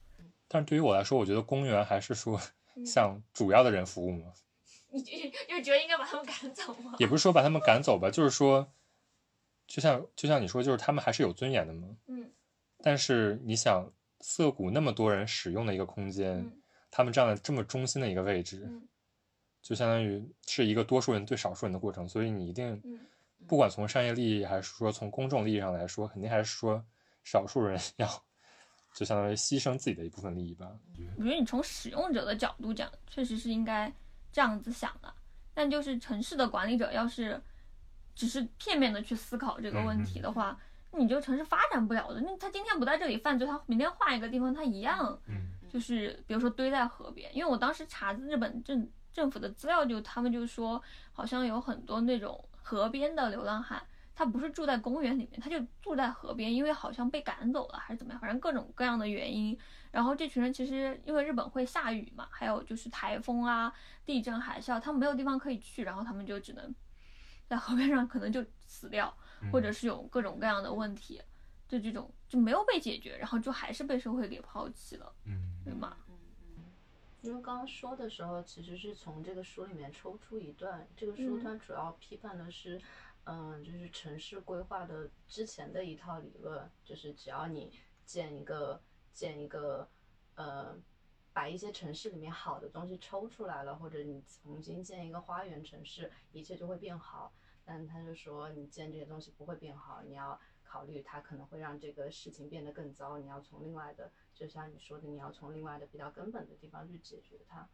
[0.49, 2.41] 但是对于我来说，我觉得公园还是说
[2.85, 4.33] 向主要的人服务嘛，
[4.91, 5.13] 你就
[5.49, 6.95] 就觉得应该把他们赶走吗？
[6.99, 8.71] 也不是说把他们赶走吧，就是说，
[9.67, 11.89] 就像就像你说，就是他们还是有尊严的嘛。
[12.07, 12.31] 嗯
[12.83, 13.91] 但是你想，
[14.21, 18.87] 涩谷那么多人使用的一个空间，嗯他们站在这么中心的一个位置，嗯
[19.63, 23.01] 就相当于是一个多数人对少数人的过程，所以你一定嗯，
[23.49, 26.85] 不管从商业利益还是说从公众利益上来说，肯定还是说
[27.23, 28.07] 少数人 要
[28.95, 30.71] 就相当于牺牲自己的一部分利益吧。
[31.19, 33.93] 我觉得你从使用者的角度讲，确实是应该
[34.33, 35.13] 这样子想的。
[35.53, 37.41] 但就是城市的管理者要是
[38.15, 40.57] 只是片面的去思考这个问题的话，
[40.93, 42.21] 你这个城市发展不了的。
[42.21, 47.29] 那他今天不在这里犯罪，他明天换一个地方，他一样嗯就是比如说堆在河边。
[47.37, 50.81] 因为我当时查日本政政府的资料就，他们就说
[51.13, 53.81] 好像有很多那种河边的流浪汉，
[54.15, 59.59] 他不是住在公园里面，他就住在河边，因为好像被赶走了还是怎么样，反正各种各样的原因。
[59.91, 63.73] 然后这群人其实因为日本会下雨嘛，还有就是台风啊、
[64.05, 66.75] 地震、海啸，他们没有地方可以去，然后他们就只能
[67.47, 69.17] 在河边上可能就死掉，
[69.53, 71.21] 或者是有各种各样的问题。
[71.67, 75.97] 就这种就没有被解决，然后就还是被社会给抛弃了，嗯对吗？
[76.09, 76.15] 嗯
[76.59, 76.65] 嗯，
[77.23, 82.79] 因为刚刚说的时候，其实是从这个书里面抽出一段，这个书嗯它主要批判的是，
[83.25, 87.73] 嗯、就是城市规划的之前的一套理论，就是只要你
[88.05, 88.81] 建一个
[89.13, 89.89] 建一个，
[90.35, 90.77] 呃，
[91.33, 97.33] 把一些城市里面好的东西抽出来了，或者你重新建一个花园城市，一切就会变好。
[97.65, 107.67] 但他就说，你建这些东西不会变好，你要考虑它可能会让这个事情变得更糟，你要从另外的，就像你说的，你要从另外的比较根本的地方去解决它。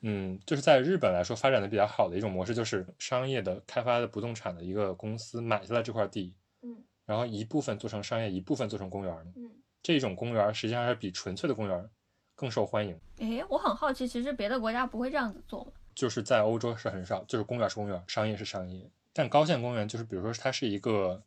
[0.00, 9.26] 嗯，就是在日本来说发展的比较好的一种模式，就是商业的开发的不动产的一个公司买下来这块地，嗯然后一部分做成商业，一部分做成公园儿。
[9.36, 9.50] 嗯。
[9.80, 11.88] 这种公园儿实际上是比纯粹的公园儿
[12.34, 12.98] 更受欢迎。
[13.18, 15.72] 诶，我很好奇，其实别的国家不会这样子做吗？
[15.94, 18.90] 就是在欧洲是很少，就是公园是公园，商业是商业。
[19.12, 21.22] 但高线公园就是，比如说它是一个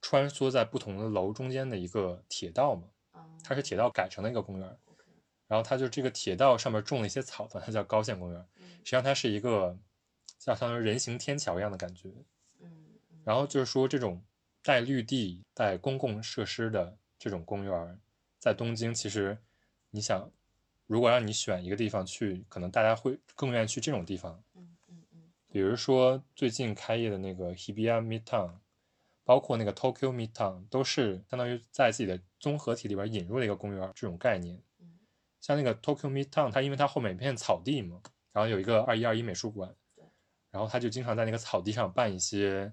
[0.00, 2.82] 穿梭在不同的楼中间的一个铁道嘛，
[3.14, 4.76] 嗯，它是铁道改成的一个公园。
[5.52, 8.40] 然后它就这个铁道上面种了一些草，它叫高线公园。
[8.56, 9.76] 嗯实际上它是一个
[10.38, 12.08] 像相当于人行天桥一样的感觉。
[12.58, 12.70] 嗯
[13.10, 14.22] 嗯，然后就是说这种
[14.62, 18.00] 带绿地、带公共设施的这种公园，
[18.38, 19.36] 在东京其实
[19.90, 20.30] 你想，
[20.86, 24.42] 如果让你选一个地方去，可能大家会更愿意去这种地方。
[24.54, 28.52] 嗯嗯嗯比如说最近开业的那个 Hibiya Midtown，
[29.22, 34.58] 包括那个 Tokyo Midtown，都是相当于在自己的综合体里边引入了一个公园这种概念。
[35.42, 38.00] 嗯像那个 Tokyo Midtown，它因为它后面一片草地嘛，
[38.32, 40.04] 然后有一个二一二一美术馆对，
[40.52, 42.72] 然后他就经常在那个草地上办一些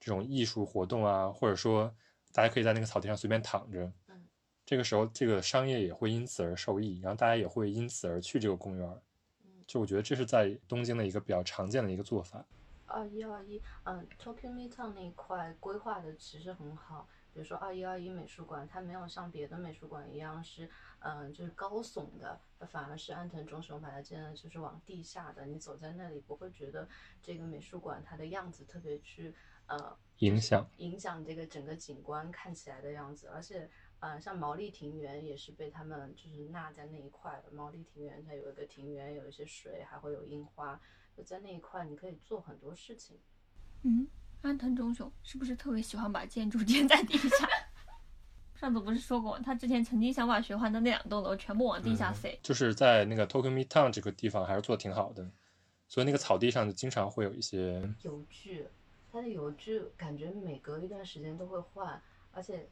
[0.00, 1.94] 这种艺术活动啊，或者说
[2.32, 4.26] 大家可以在那个草地上随便躺着嗯，
[4.64, 9.02] 这个时候这个商业也会因此而受益，然后大家也会因此而去这个公园儿。
[9.44, 12.42] 嗯，就我觉得这是在东京的一个比较常见的一个做法。
[12.86, 17.06] 二一二一，嗯，Tokyo Midtown 那一块规划的其实很好。
[17.36, 20.66] 比如说二一二一美术馆，它没有像别的美术馆一样是，
[21.00, 25.44] 嗯，就是高耸的，它反而是安藤忠雄把它建的就是往地下的。
[25.44, 26.88] 你走在那里不会觉得
[27.20, 29.34] 这个美术馆它的样子特别去，
[29.66, 33.26] 呃，影响影响这个整个景观看起来的样子。
[33.26, 33.68] 而且，
[34.00, 37.52] 呃，像毛利庭园也是被他们就是纳在那一块的。
[37.52, 40.80] 毛利庭园它有一个庭园，有一些水，还会有樱花，
[41.14, 43.18] 就在那一块你可以做很多事情。
[43.82, 44.08] 嗯，
[44.46, 47.48] 安藤忠雄是不是特别喜欢把建筑 建在地下？
[48.54, 52.38] 上次不是说过，他之前曾经想把学环的那两栋楼全部往地下塞。
[52.42, 55.28] 就是在那个 Tokyo Midtown 这个地方还是做的挺好的，
[55.88, 58.64] 所以那个草地上就经常会有一些油锯，
[59.12, 62.00] 它的油锯感觉每隔一段时间都会换，
[62.32, 62.66] 而且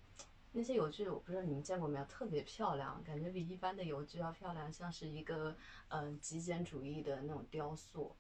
[0.53, 5.55] 那些油锯我不知道你们见过没有，特别漂亮，感觉比一般的油锯要漂亮，像是一个
[5.89, 8.17] 嗯、极简主义的那种雕塑。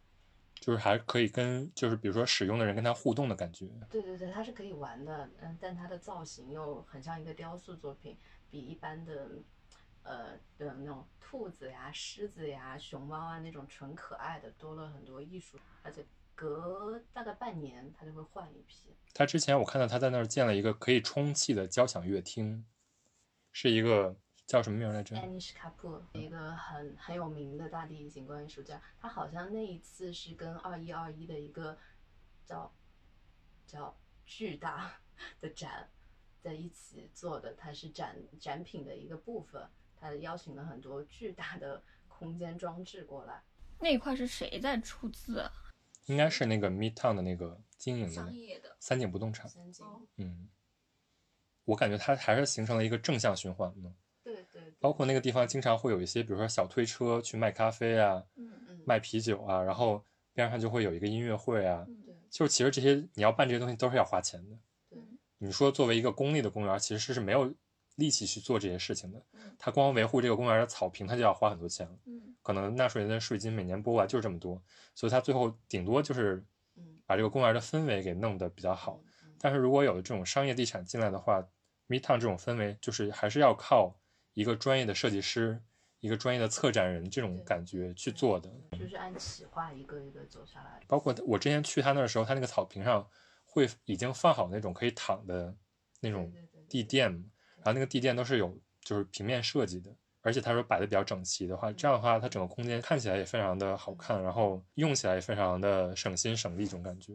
[0.64, 3.68] 就是还可以跟就是比如说使用的人跟他互动的感觉。
[3.90, 8.16] 对对对，它是可以玩的，嗯，但它的造型又很像一个雕塑作品，
[8.50, 9.28] 比一般的，
[10.04, 16.02] 呃的那种兔子呀、狮子呀、熊猫啊那种纯可爱的多了很多艺术，而且
[16.34, 18.96] 隔大概半年它就会换一批。
[19.12, 22.64] 他之前我看到他在那儿建了一个可以充气的交响乐厅，
[23.52, 25.16] 是一个叫什么名儿来着？
[25.16, 31.76] 安妮什卡普，一个很很有名的大地景观艺术家，他好像那一次是跟二一二一的一个
[32.44, 32.72] 叫
[33.66, 34.92] 叫巨大
[35.40, 35.88] 的展
[36.42, 39.66] 在一起做的，它是展展品的一个部分，
[39.96, 43.42] 他邀请了很多巨大的空间装置过来。
[43.80, 45.50] 那一块是谁在出资啊？
[46.04, 48.76] 应该是那个 Midtown 的那个经营的商业的。
[48.78, 49.48] 三井不动产。
[49.48, 50.50] 三景，哦嗯，
[51.64, 53.94] 我感觉它还是形成了一个正向循环嘛。
[54.78, 61.84] 包括那个地方经常会有一些，比如说小推车去卖咖啡啊、嗯嗯，卖啤酒啊，然后边上就会有一个音乐会啊。
[61.88, 64.56] 嗯对就是其实这些你要办这些东西都是要花钱的。
[64.90, 64.98] 对，
[65.38, 67.54] 你说作为一个公立的公园，其实是没有
[67.94, 69.54] 力气去做这些事情的嗯。
[69.56, 71.96] 它光维护这个公园的草坪，他就要花很多钱了。
[72.06, 74.60] 嗯可能纳税人的税金每年拨过来就是这么多，
[74.94, 76.44] 所以他最后顶多就是
[76.76, 79.00] 嗯把这个公园的氛围给弄得比较好。
[79.38, 81.46] 但是如果有这种商业地产进来的话
[81.88, 83.94] ，Midtown 这种氛围就是还是要靠
[84.34, 85.60] 一个专业的设计师、
[86.00, 88.50] 一个专业的策展人这种感觉去做的。
[88.78, 90.80] 就是按企划一个一个走下来。
[90.86, 93.08] 包括我之前去他那儿的时候，他那个草坪上
[93.46, 95.56] 会已经放好那种可以躺的
[96.00, 97.10] 那种对对对对地垫，
[97.56, 107.14] 然后那个地垫都是有就是平面设计的，而且他说摆的比较整齐的话，这样的话它整个空间看起来也非常的好看，然后用起来也非常的省心省力这种感觉。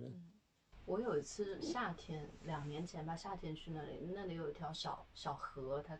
[0.85, 5.95] 我有一次夏天，两年前吧，夏天去那里，那里有一条小小河，它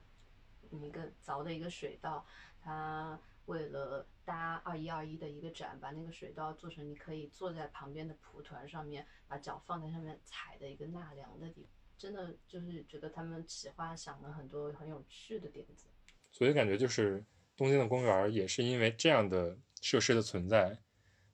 [0.72, 2.26] 一个凿的一个水道，
[2.62, 11.72] 它为了搭二一二一的一个展，把那个水道做成你可以坐在旁边的蒲团上面，把脚放在上面踩的一个纳凉的地方。
[11.98, 15.88] 真的就是觉得他们企划想了很多很有趣的点子。
[16.32, 17.24] 所以感觉就是
[17.58, 20.78] 东京的公园也是因为这样的设施的存在，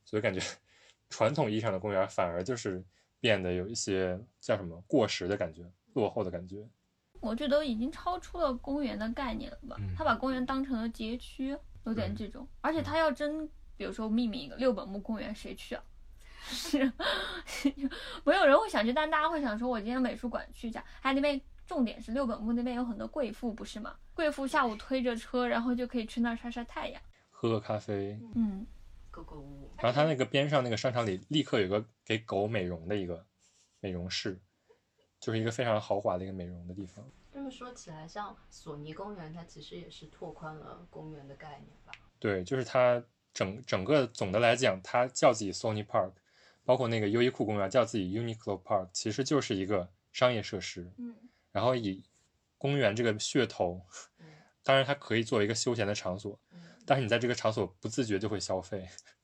[0.04, 0.40] 所以感觉
[1.10, 2.84] 传统意义上的公园反而就是
[3.20, 6.68] 变得有一些叫什么过时的感觉、落后的感觉。
[7.20, 9.76] 我觉得已经超出了公园的概念了吧？
[9.80, 12.48] 嗯他把公园当成了街区，有点这种。
[12.62, 13.48] 而且他要真，
[13.78, 15.84] 比如说命名一个六本木公园，谁去啊？
[16.48, 16.80] 是，
[18.24, 20.84] 没有人会想去，但大家会想说，我今天美术馆去一下。
[21.02, 23.96] 还有那边重点是六本木那边有很多贵妇，不是吗？
[24.14, 27.02] 贵妇下午推着车，然后就可以去那儿晒晒太阳。
[27.32, 28.66] 喝个咖啡，嗯，
[29.10, 33.26] 购购物，然后它那个边上那个商场里立刻有个给狗美容的一个
[33.80, 34.40] 美容室，
[35.20, 37.04] 就是一个非常豪华的一个美容的地方。
[37.32, 41.92] 这么说起来，像索尼公园，它其实也是拓宽了公园的概念吧？
[42.20, 43.04] 对，就是它
[43.34, 46.14] 整整个总的来讲，它叫自己 Sony Park，
[46.64, 50.90] 包括那个优衣库公园叫自己 Uniqlo Park，其实就是一个商业设施。
[50.98, 51.14] 嗯，
[51.52, 52.04] 然后以
[52.58, 53.82] 公园这个噱头，
[54.20, 54.26] 嗯
[54.64, 58.88] 当然它可以作为一个休闲的场所，嗯但是你在这个场所不自觉就会消费。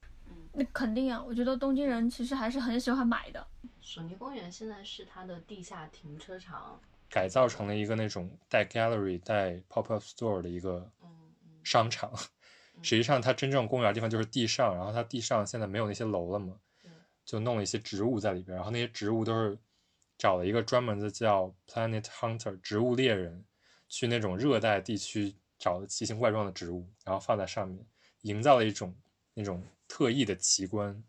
[0.53, 3.45] 那肯定啊，我觉得东京人其实还是很喜欢买的。
[3.79, 6.79] 索尼公园现在是它的地下停车场，
[7.09, 11.09] 改造成了一个那种带 gallery、带 pop up store 的一个嗯
[11.43, 12.11] 嗯商场。
[12.83, 16.89] 实际上，它真正公园的地方就是地上，然后它地上现在没有那些楼了嘛对，
[17.23, 19.57] 就弄了一些植物在里边，然后那些植物都是
[20.17, 23.45] 找了一个专门的叫 Planet Hunter 植物猎人，
[23.87, 27.85] 去那种热带地区找的奇形怪状的植物，然后放在上面，
[28.21, 28.95] 营造了一种
[29.33, 31.03] 那种特异的奇观。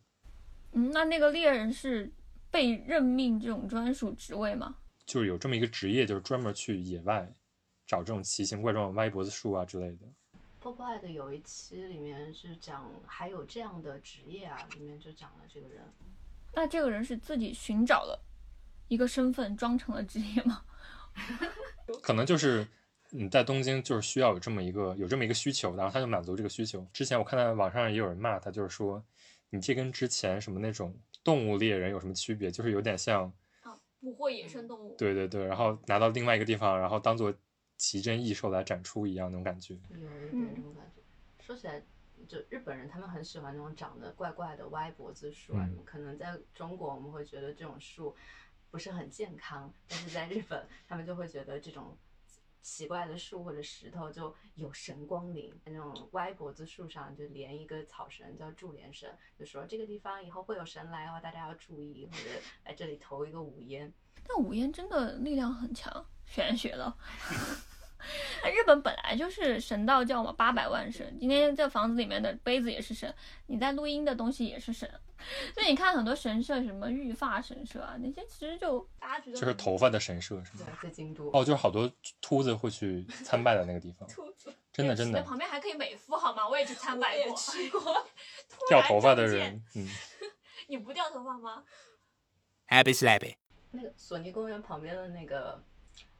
[0.72, 2.10] 嗯，那那个猎人是
[2.50, 4.74] 被任命这种专属职位吗？
[5.06, 7.32] 就是有这么一个职业，就是专门去野外
[7.86, 10.06] 找这种奇形怪状的歪脖子树啊之类的。
[10.60, 15.80] Pop Eye 的有一期里面是讲还有这样的职业啊，里面就讲了这个人。
[16.52, 18.20] 那这个人是自己寻找了
[18.88, 20.64] 一个身份装成了职业吗？
[22.02, 22.66] 可能就是
[23.14, 26.86] 你在东京就是需要有这么一个有这么一个需求，然后他就满足这个需求。
[26.94, 29.04] 之前我看到网上也有人骂他，就是说
[29.50, 32.50] 你这跟之前什么那种动物猎人有什么区别？
[32.50, 34.96] 就是有点像，啊，捕获野生动物。
[34.96, 37.32] 对对对，然后拿到另外一个地方，然后当做
[37.76, 39.74] 奇珍异兽来展出一样那种感觉。
[39.90, 41.02] 有一点这种感觉。
[41.44, 41.82] 说起来，
[42.26, 48.16] 就日本人他们很喜欢那种长得怪怪的歪脖子树啊，嗯可能在中国我们会觉得这种树
[48.70, 51.94] 不是很健康，但是在日本他们就会觉得这种
[52.62, 55.52] 奇怪的树或者石头就有神光临。
[55.64, 62.30] 那种歪脖子树上就连一个草绳叫柱连绳，就说这个地方以后会有神来哦，大家要注意，或者
[62.64, 63.92] 来这里投一个五烟。
[64.26, 66.96] 但五烟真的力量很强，玄学了。
[68.42, 71.16] 那 日本本来就是神道教嘛，八百万神。
[71.18, 73.12] 今天这房子里面的杯子也是神，
[73.46, 74.88] 你在录音的东西也是神。
[75.54, 81.30] 所以你看很多神社，什么玉发神社啊，那些其实就大家觉得就是头发的神社是对吗？，在京都。
[81.32, 81.88] 哦，就是好多
[82.20, 84.52] 秃子会去参拜的那个地方， 秃子。
[84.72, 86.48] 真的真的那旁边还可以美肤好吗？
[86.48, 87.36] 我也去参拜过。
[87.36, 88.06] 去过。
[88.68, 89.86] 掉头发的人，嗯，
[90.66, 91.62] 你不掉头发吗
[92.68, 93.36] ？Happy slappy.
[93.70, 95.62] 那个索尼公园旁边的那个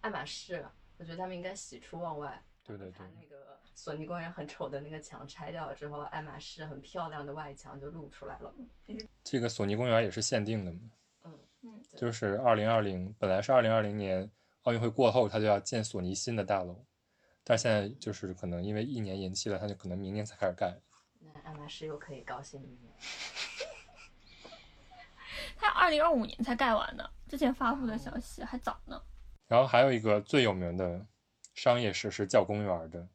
[0.03, 0.64] 爱马仕，
[1.03, 2.41] 我觉得他们应该喜出望外。
[2.63, 8.55] 对对对把那个索尼公园很丑的那个墙拆掉了之后，爱马仕很漂亮的外墙就露出来了。
[9.25, 10.79] 这个索尼公园也是限定的嘛，
[11.25, 14.31] 嗯嗯，就是二零二零，本来是二零二零年
[14.63, 16.85] 奥运会过后，它就要建索尼新的大楼，
[17.43, 20.73] 但现在就是可能因为一年延期了，它就可能明年才开始盖。
[21.19, 22.95] 那爱马仕又可以高兴一年。
[25.59, 29.03] 它二零二五年才盖完呢，之前发布的消息还早呢。
[29.49, 31.05] 然后还有一个最有名的
[31.55, 33.07] 商业设施叫公园的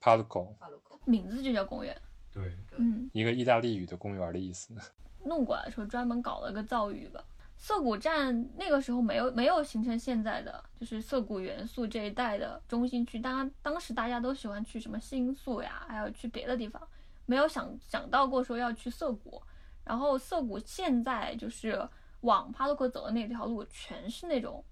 [0.00, 1.96] Parco，帕鲁口名字就叫公园。
[2.32, 4.74] 对，嗯，一个意大利语的公园的意思。
[5.24, 7.24] 弄过来的时候专门搞了个造语吧。
[7.56, 16.82] 涩谷站那个时候没有没有形成现在的就是涩谷元素这一带的中心区，当然当时大家都喜欢去什么新宿呀，还有去别的地方，
[17.26, 19.40] 没有想想到过说要去涩谷。
[19.84, 21.88] 然后涩谷现在就是
[22.22, 24.62] 往帕洛克走的那条路全是那种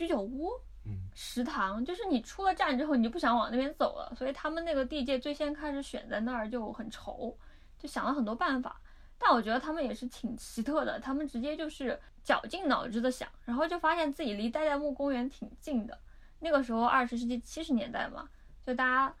[0.00, 0.48] 居酒屋、
[0.86, 7.36] 嗯，食堂，就是你出了站之后你就不想往那边走了，所以他们那个地界最先开始选在那儿就很愁，
[7.78, 8.80] 就想了很多办法。
[9.18, 15.98] 但我觉得他们也是挺奇特的，他们直接就是绞尽脑汁的想，然后就发现自己离代代木公园挺近的。
[16.38, 18.26] 那个时候二十世纪七十年代嘛，
[18.66, 19.14] 就大家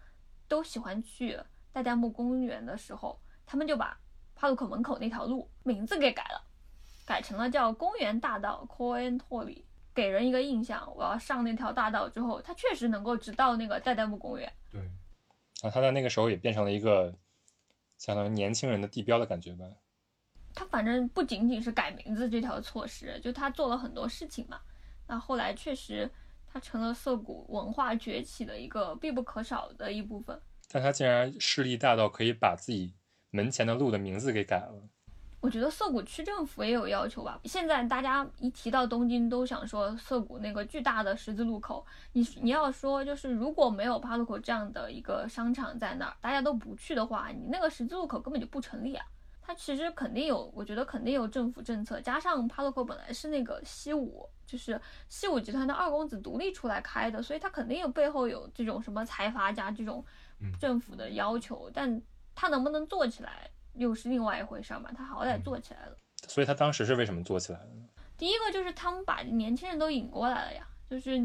[0.48, 1.38] 都喜欢去
[1.72, 3.94] 代代木公园的时候，他们就把
[4.34, 6.42] 帕鲁口门口那条路名字给改了，
[7.04, 9.62] 改成了叫公园大道 （Coen t o r i
[10.00, 14.50] 给人一个印象，我要上那条大道之后，它确实能够直到那个代代木公园。
[14.72, 14.80] 对。
[14.80, 17.14] 然后它在那个时候也变成了一个
[17.98, 19.66] 相当于年轻人的地标的感觉吧。
[20.54, 24.58] 他反正不仅仅是改名字这条措施，就他做了很多事情嘛。
[25.06, 26.10] 那后来确实，
[26.50, 30.40] 他成了涩谷文化崛起的一个必不可少的一部分。
[30.70, 32.94] 但他竟然势力大到可以把自己
[33.28, 34.88] 门前的路的名字给改了。
[35.40, 37.40] 我觉得涩谷区政府也有要求吧。
[37.44, 41.84] 现在大家一提到东京，都想说涩谷那个巨大的十字路口。
[42.12, 49.04] 你你要说就是如果没有帕路口这样的一个商场在那儿，大家都不去的话，你那个十字路口根本就不成立啊。
[49.40, 54.78] 它其实肯定有，我觉得肯定有政府政策，加上帕路口本来是那个西武，就是
[55.08, 60.04] 西武集团的二公子独立出来开的，所以它肯定有背后有这种什么财阀家这种
[60.60, 62.00] 政府的要求，但
[62.34, 63.50] 它能不能做起来？
[63.80, 65.96] 又是另外一回事嘛，他好歹做起来了。
[66.28, 67.88] 所以他当时是为什么做起来的呢？
[68.18, 71.18] 第一个就是他们把年轻人都引过来了呀，就是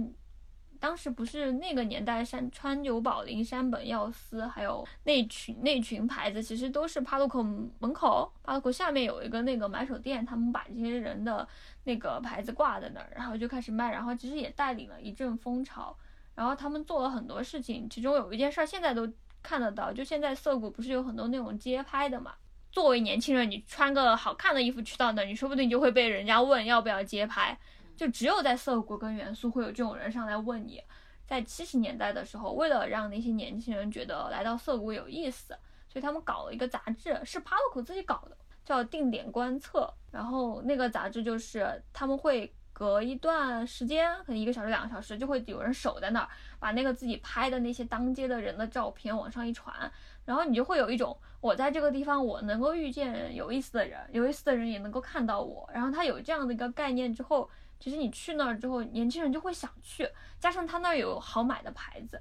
[0.79, 11.45] 当时不是那个年代，山川久保玲、山本耀司，还有那群那群牌子，其实都是帕路口门口，帕路口下面有一个那个买手店，他们把这些人的
[11.83, 15.93] 那个牌子挂在那儿，然后就开始卖，然后其实也带领了一阵风潮。
[16.33, 19.11] 然后他们做了很多事情，其中有一件事儿现在都。
[19.47, 22.33] 看得到，就现在涩谷不是有很多那种街拍的嘛？
[22.75, 27.57] 作为年轻人，你穿个好看的衣服去到那，你说不定就会被人家问要不要街拍。
[27.95, 30.83] 就只有在涩谷跟元素会有这种人上来问你。
[31.25, 35.57] 在七十年代的时候，为了让那些年轻人觉得来到涩谷有意思，
[35.87, 39.83] 所以他们搞了一个杂志，是帕洛口自己搞的，叫《定点观测》。
[40.11, 42.53] 然后那个杂志就是他们会。
[42.77, 46.27] 隔一段时间，可能一个小时、两个小时，就会有人守在那儿，
[46.59, 49.89] 把那个自己拍的那些当街的人的照片往上一传，
[50.25, 55.69] 然后你就会有一种我在这个地方，我能够遇见有意思的人，有意思的人也能够看到我。
[55.71, 57.47] 然后他有这样的一个概念之后，
[57.79, 62.19] 其实你去那儿之后，年轻人就会想去，加上他那儿有好买的牌子，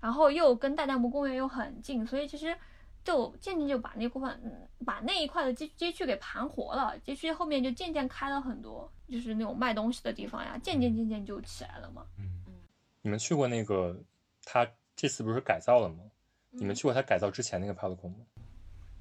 [0.00, 2.56] 然后又跟代代木公园又很近，所以其实。
[3.04, 12.04] 就渐渐就把那部分，把那一块的街街区给盘活了，街区后面就渐渐开了很多，就是那种卖东西的地方呀，渐渐渐渐就起来了嘛。
[12.18, 12.42] 嗯
[13.02, 13.96] 你们去过那个，
[14.44, 16.02] 他这次不是改造了吗？
[16.50, 18.16] 你们去过他改造之前那个 p a l c o 吗？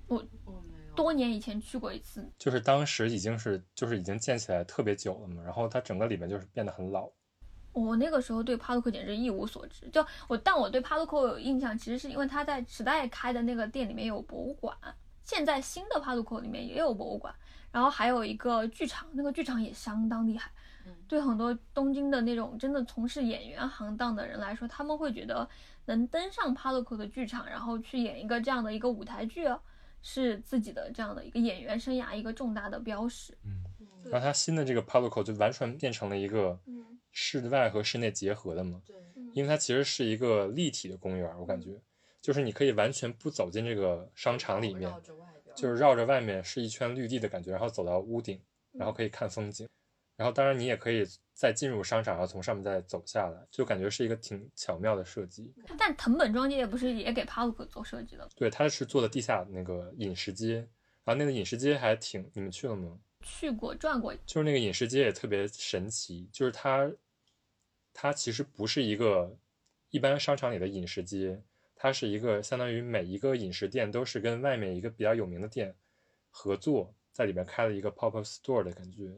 [0.07, 0.25] 我
[0.95, 7.09] 多年以前去过一次，就是当时已经是就是已经建起来特别久了嘛，然后它整个里面就是变得很老。
[7.73, 14.73] 我那个时候对帕鲁克简直一无所知，就我，但我对帕鲁克有印象，其实是因为他在时代开的那个店里面有博物馆，
[15.23, 17.35] 现在新的帕鲁克里面也有博物馆，
[17.73, 20.49] 然后还有一个剧场，那个剧场也相当厉害。
[21.07, 25.45] 对很多东京的那种真的从事演员行当的人来说，他们会觉得
[25.85, 29.47] 能登上帕鲁克的剧场，然后去演一个这样的一个舞台剧，
[30.05, 33.37] 是自己的这样的一个演员生涯一个重大的标识。
[33.43, 33.65] 嗯，
[34.05, 36.57] 然后他新的这个 Pablo 就完全变成了一个。
[37.17, 38.93] 室外和室内结合的嘛，对，
[39.33, 41.81] 因为它其实是一个立体的公园，我感觉，
[42.21, 44.93] 就是你可以完全不走进这个商场里面，
[45.55, 48.37] 就是绕着外面是一圈绿地的感觉，然后走到屋顶，
[48.73, 49.65] 然后可以看风景，
[50.15, 55.53] 然后当然你也可以再进入商场，然后从上面再走下来，就感觉是一个挺巧妙的设计。
[55.77, 58.27] 但藤本庄街不是也给帕鲁克做设计的？
[58.35, 60.67] 对，他是做的地下那个饮食街，
[61.03, 62.97] 然后那个饮食街还挺，你们去了吗？
[63.21, 64.13] 去过，转过。
[64.25, 66.91] 就是那个饮食街也特别神奇，就是它。
[67.97, 69.37] 它其实不是一个
[69.89, 71.41] 一般商场里的饮食街，
[71.77, 75.73] 它是一个相当于每一个饮食店都是跟外面一个比较有名的店
[76.29, 79.09] 合作，在里面开了一个 pop up store 的感觉。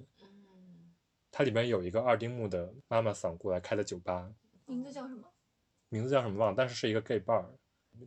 [1.28, 4.32] 嗯，它里面有一个二丁目的妈妈桑过来开的酒吧，
[4.66, 5.24] 名字叫什么？
[5.90, 7.46] 名字叫什么忘了，但是是一个 gay bar，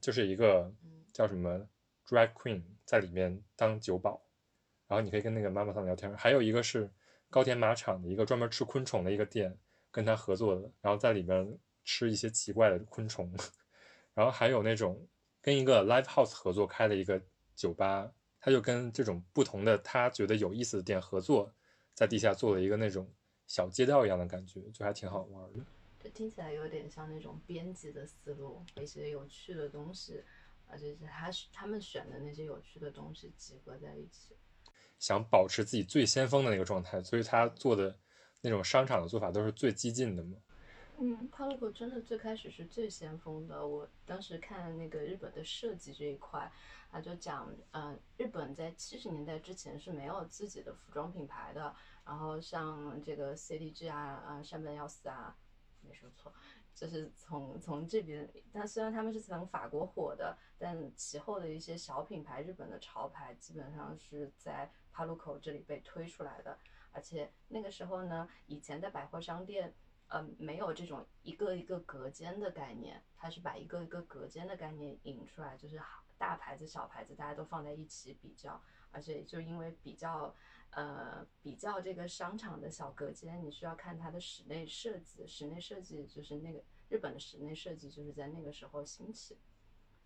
[0.00, 0.72] 就是一个
[1.12, 1.68] 叫什么
[2.06, 4.20] drag queen 在里面当酒保，
[4.86, 6.16] 然后你可以跟那个妈妈桑聊天。
[6.16, 6.90] 还有一个是
[7.28, 9.58] 高田马场的一个专门吃昆虫的一个店。
[9.92, 13.28] 跟他合作的，然后在里面吃一些奇怪的昆虫，
[14.14, 15.04] 然后还有那种
[15.42, 17.20] 跟一个 live house 合作开的一个
[17.56, 21.52] 酒吧，他就跟这种不同的他觉得有意思的店合作，
[21.94, 23.10] 在地下做了一个那种
[23.46, 25.64] 小街道一样的感觉，就还挺好玩的。
[26.02, 30.22] 这听起来有点像那种编辑的思路，一些有趣的东西，
[30.66, 34.34] 而且是他他们选的那些有趣的东西集合在一起，
[34.98, 37.98] 想保持自己最先锋的那个状态，所以他做的。
[38.42, 40.38] 那种商场的做法都是最激进的嘛？
[41.02, 43.66] 嗯，帕鲁克真的最开始是最先锋的。
[43.66, 46.52] 我当时看那个日本的设计这一块，
[46.90, 51.74] 他就讲，嗯，日本在七十年代之前是没有自己的服装品牌的。
[52.04, 53.96] 然后像这个 CDG 啊，
[54.26, 55.34] 啊，山本耀司啊，
[55.80, 56.30] 没说错，
[56.74, 58.30] 就是从从这边。
[58.52, 66.58] 但虽然他们是从法国火的，但其后的一些小品牌，日本的潮牌基本上是在帕鲁口这里被推出来的。
[66.92, 69.72] 而且那个时候呢，以前的百货商店，
[70.10, 75.80] 呃，没有这种一个一个隔间的概念，它是把一个一个隔间的概念引出来，就是
[76.18, 78.60] 大牌子、小牌子大家都放在一起比较，
[78.90, 80.34] 而且就因为比较
[80.70, 89.38] 呃比较这个商场的小隔间，你需要看它的室内设计，室内设计就是那个日本的室内设计就是在那个时候兴起，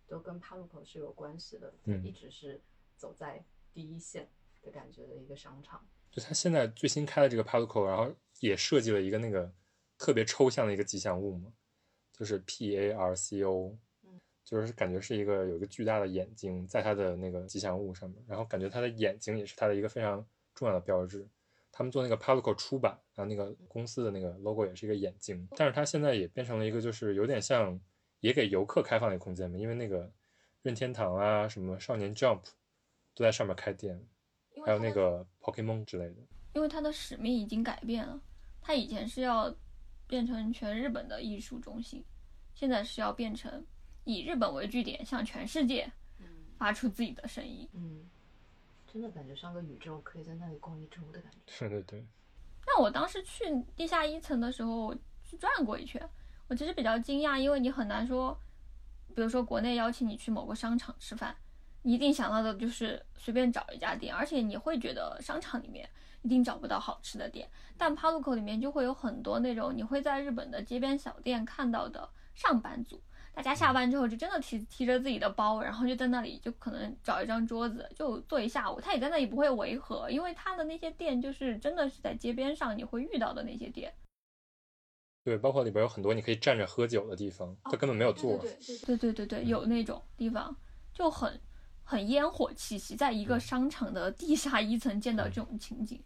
[0.07, 1.73] 都跟 Paluco 是有关系的，
[2.03, 2.61] 一直是
[2.95, 4.29] 走在第一线
[4.61, 5.83] 的感觉的一个商场。
[6.11, 9.51] 就它现在最新开的这个 Paluco，然后也设计了一个那个
[9.97, 11.51] 特别抽象的一个吉祥物嘛，
[12.11, 21.27] 就是 P A R C O，嗯就是感觉是一个有一个巨大的眼睛在它的那个吉祥物上面，然后感觉它的眼睛也是它的一个非常重要的标志。
[21.77, 27.77] 他们做那个 Palico 出版，然后那个公司的那个 logo 也是一个眼睛，但是它现在也变成了一个就是有点像
[28.21, 30.09] 也给游客开放的一个空间嘛，因为那个
[30.61, 32.39] 任天堂啊什么少年 Jump
[33.13, 34.01] 都在上面开店，
[34.65, 36.15] 还有那个 Pokemon 之类的。
[36.53, 38.21] 因为它的使命已经改变了，
[38.61, 39.53] 它以前是要
[40.07, 42.03] 变成全日本的艺术中心，
[42.53, 43.65] 现在是要变成
[44.03, 46.25] 以日本为据点，向全世界嗯
[46.57, 47.67] 发出自己的声音。
[47.73, 48.09] 嗯，
[48.85, 51.39] 真的感觉像个宇宙，可以在那里逛一周的感觉。
[51.47, 52.05] 是的对，
[52.65, 53.45] 那我当时去
[53.75, 56.07] 地下一层的时候，我去转过一圈，
[56.47, 58.37] 我其实比较惊讶，因为你很难说，
[59.15, 61.44] 比如说国内邀请你去某个商场吃饭，你
[61.85, 65.87] 一定想到的就是随便找一家店，而且你会觉得商场里面
[66.23, 67.47] 一定找不到好吃的店，
[67.77, 72.99] 但 Paluco 里面就会有很多那种你会在日本的街边小店看到的上班族。
[73.35, 78.79] 大家下班之后就真的提提着自己的包，然后就在那里就可能找一张桌子就坐一下午。
[78.79, 83.93] 他也在那里不会违和，因为他的那些店就是真的是在街边上你会遇到的那些店。
[85.25, 88.37] 对，包括里边有很多你可以站着喝酒的地方，他根本没有座。
[88.37, 90.55] 对对对对对，有那种地方
[90.93, 91.37] 就很
[91.85, 96.03] 很烟火气息，在一个商场的地下一层见到这种情景。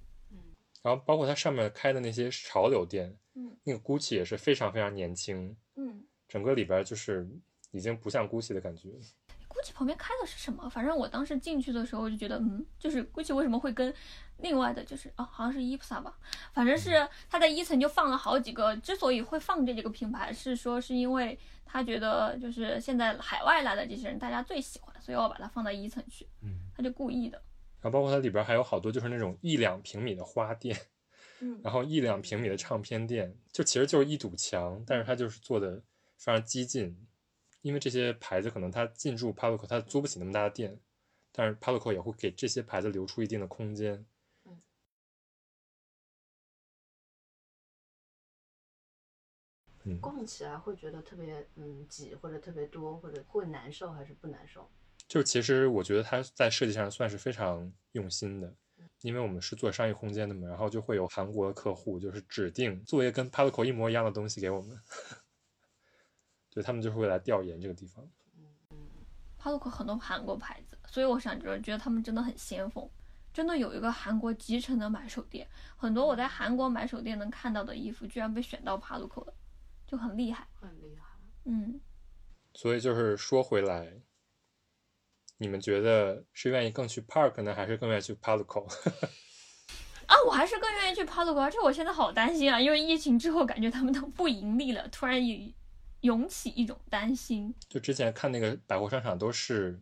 [0.82, 7.28] 然后包括它上面开的那些潮流店，嗯那个 GUCCI 也是非常非常年轻，嗯整个里边就是
[7.72, 8.90] 已经不像 GUCCI 的感觉。
[9.50, 10.70] ，GUCCI 旁边开的是什么？
[10.70, 13.94] 反正我当时进去的时候我就觉得，嗯，就是 GUCCI 为什么会跟
[14.38, 16.18] 另外的，就是啊，好像是 IPSA 吧，
[16.54, 18.76] 反正是他在一层就放了好几个。
[18.78, 26.28] 之所以会放这几个品牌，是说是因为他觉得就是现在海外来的这些人大家最喜欢，所以我把它放到一层去。
[26.42, 27.42] 嗯，他就故意的。
[27.82, 30.78] 然后包括它里边还有好多就是那种一两平米的花店，
[31.40, 35.82] 嗯然后一两平米的唱片店，就其实就是一堵墙，但是它就是做的
[36.18, 36.94] 非常激进，
[37.62, 40.80] 因为这些牌子可能它进驻 Paluco 它租不起那么大的店，
[41.32, 44.06] 但是 Paluco 也会给这些牌子留出一定的空间。
[49.86, 54.70] 嗯，逛起来会觉得特别嗯挤，或者特别多，或者会难受还是不难受？
[55.08, 58.54] 就其实我觉得它在设计上算是非常用心的，
[59.02, 64.78] 因为我们是做商业空间的嘛，然后就会有韩国的客户就是指定做一个跟 Paluco 一模一样的东西给我们，
[66.52, 68.06] 对他们就是会来调研这个地方。
[69.42, 72.90] Paluco 很多韩国牌子，所以我想着觉得他们真的很先锋，
[73.34, 75.48] 真的有一个韩国集成的买手店，
[75.78, 79.34] 很多我在韩国买手店能看到的衣服，居然被选到 Paluco 了，
[79.88, 80.46] 就很厉害。
[80.60, 81.06] 很厉害。
[81.46, 81.80] 嗯，
[82.54, 84.02] 所以就是说回来，
[85.38, 88.68] 你们觉得是愿意更去 Park 呢，还是更愿意去 Paluco？
[90.06, 95.54] 啊，我还是更愿意去 Paluco，而且我现在好担心啊，因为疫情之后感觉他们都不盈利了，突然也
[96.02, 97.54] 涌起一种担心。
[97.68, 99.82] 就之前看那个百货商场都是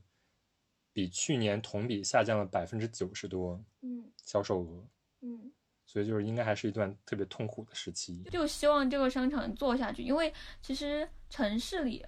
[0.94, 4.88] 比去年同比下降了百分之九十多嗯销售额，
[5.22, 5.52] 嗯。
[5.90, 8.22] 所以就是应该还是一段特别痛苦的时期。
[8.30, 12.06] 就希望这个商场做下去，因为其实城市里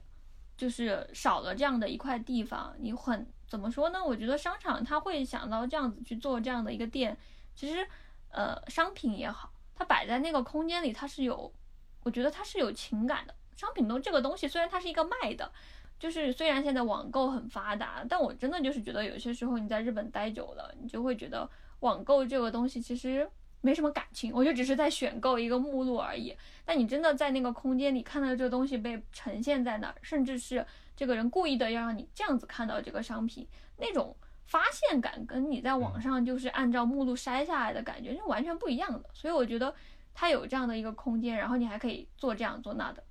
[0.58, 4.04] 就是少了这样的一块地方，你很怎么说呢？
[4.04, 7.18] 我觉得商场它会想到这样子去做这样的一个店，
[7.56, 7.88] 其实
[8.32, 11.54] 呃商品也好，它摆在那个空间里，它是有，
[12.02, 13.34] 我觉得它是有情感的。
[13.60, 15.52] 商品东这个东西虽然它是一个卖的，
[16.00, 21.50] 就是虽然现在网购很发达，但我真的就是觉得有些时候你在日本待久了，你就会觉得
[21.82, 23.30] 网购这个东西其实
[23.60, 26.34] 没什么感情，我就只是在选购一个目录而已。
[26.64, 30.66] 但你真的在那个空间里看到这个东西被呈现在那儿，甚至是
[30.96, 33.46] 这个人故意的要让你这样子看到这个商品，
[33.76, 34.16] 那种
[34.46, 39.10] 发现感跟你在网上就是按照目录筛下来的感觉是完全不一样的。
[39.14, 39.76] 所以我觉得
[40.14, 43.04] 它有这样的一个空间，然后你还可以做这样做那的，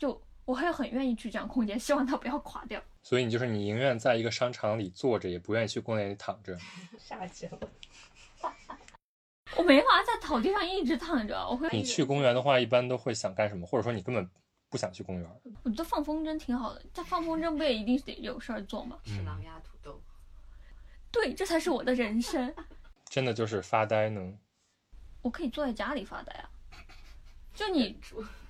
[0.00, 2.82] 就我会很愿意去这样空间，希望它不要垮掉。
[3.02, 6.58] 所以你就是你宁愿在一个商场里坐着，也不愿意去公园里躺着。
[6.98, 7.58] 下节了。
[9.56, 13.66] 我没法在草地上一直躺着，我会你去公园的话，一般都会想干什么？
[13.66, 14.26] 或者说你根本
[14.70, 15.40] 不想去公园？
[15.62, 18.98] 我觉得放风筝挺好的，在放风筝不也一定是得有事儿做吗？
[19.04, 20.00] 吃狼牙土豆，
[21.12, 22.54] 对，这才是我的人生。
[23.10, 24.38] 真的就是发呆呢？
[25.20, 26.48] 我可以坐在家里发呆啊。
[27.52, 28.00] 就你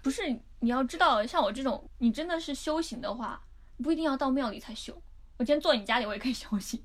[0.02, 3.42] 不是你要知道，像我这种，你真的是修行的话，
[3.82, 4.94] 不一定要到庙里才修。
[5.38, 6.84] 我今天坐你家里，我也可以修行。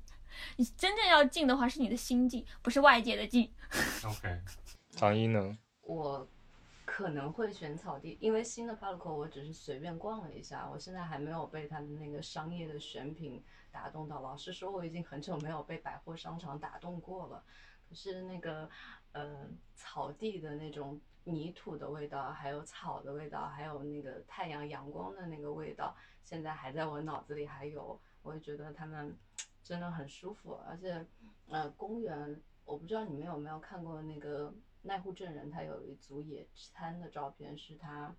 [0.56, 3.52] 你真正要静的话，是你的心静，不是外界的静。
[4.04, 4.40] OK，
[4.96, 5.56] 唐一呢？
[5.82, 6.26] 我
[6.86, 14.20] 可能会选草地，因为新的 Palico 我只是随便逛了一下，我现在还没有被它的那个商业的选品打动到。
[14.22, 17.42] 老实说，我已经很久没有被百货商场打动过了。
[17.88, 18.68] 可是那个
[19.16, 29.16] 呃草地的那种泥土的味道，还有草的味道，还有那个太阳阳光的那个味道，现在还在我脑子里还有，我也觉得他们
[29.64, 31.06] 真的很舒服，而且
[31.48, 34.52] 呃公园，我不知道你们有没有看过那个
[34.82, 38.14] 奈户正人，他有一组野餐的照片，是他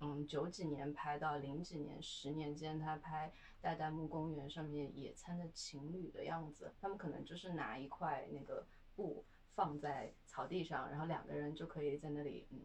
[0.00, 8.66] 嗯九几年拍到零几年，十年间他拍代代木公园上面野餐的情侣的样子，他们可能就是拿一块那个
[8.96, 9.24] 布
[9.54, 12.58] 放在草地上，然后两个人就可以在那里嗯。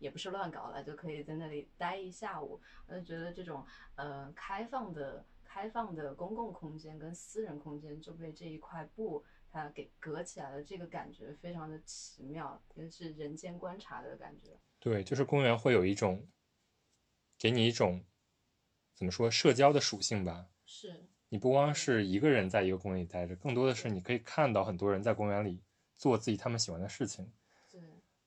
[0.00, 2.60] 也不是乱搞了，就可以在那里待一下午。
[2.86, 3.64] 我就觉得这种
[3.94, 14.58] 呃开放的、开放的公共空间跟私人空间就被这一块布它给隔起来了，这个感觉非常的奇妙，也是人间观察的感觉。
[14.78, 16.26] 对，就是公园会有一种，
[17.38, 18.04] 给你一种
[18.94, 20.48] 怎么说社交的属性吧。
[20.66, 25.62] 是，你不光是一个人在一个公园里待着，更多的是你可以看到很多人在公园里
[25.96, 27.30] 做自己他们喜欢的事情。
[27.70, 27.80] 对，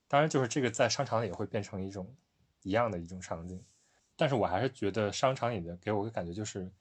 [0.08, 2.16] 当然，就是这个在商场里也会变成一种
[2.64, 3.64] 一样的一种场景，
[4.16, 6.72] 但是我还是觉得商场里的给我的感觉就是，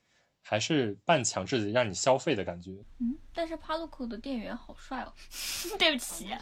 [0.48, 2.70] 还是半强制的让你消费的感觉。
[3.00, 5.12] 嗯，但是 Paluco 的店员好帅哦，
[5.76, 6.28] 对不起。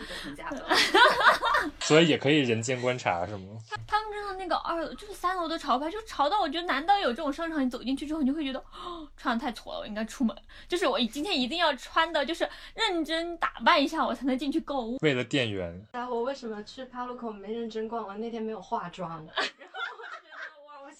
[1.81, 3.57] 所以也可以人间观察，是吗？
[3.89, 7.65] 他们真的那个二楼就是三楼的潮牌，就潮到我觉得，难道有这种商场？
[7.65, 10.37] 你走进去之后，你就会觉得，哦，穿的太挫了，我应该出门。
[10.69, 14.99] 就是我今天一定要穿的，就是认真打扮一下，我才能进去购物。
[15.01, 18.07] 为了店员，然后我为什么去 Palico 没认真逛？
[18.07, 19.43] 我那天没有化妆，然后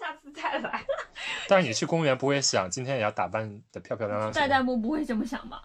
[0.05, 0.85] 下次再来。
[1.49, 4.31] 但是你去公园不会想今天也要打扮的漂漂亮亮。
[4.33, 5.63] 代代木不会这么想吧？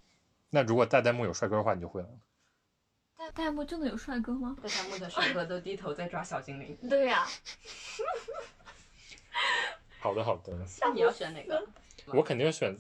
[0.50, 2.08] 那如果代代木有帅哥的话，你就会了。
[3.18, 4.56] 代代木真的有帅哥吗？
[4.64, 6.78] 大家木的帅哥都低头在抓小精灵。
[6.90, 7.28] 对呀、
[10.00, 11.68] 好的，好的，那你要选哪个？
[12.08, 12.76] 我肯定选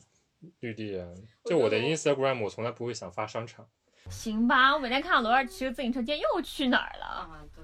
[0.62, 1.08] 绿地啊。
[1.44, 3.68] 就我的 Instagram，我从来不会想发商场。
[4.10, 7.06] 行吧，我每天看到罗二骑个自行车，今天又去哪儿了？
[7.06, 7.64] 啊，对。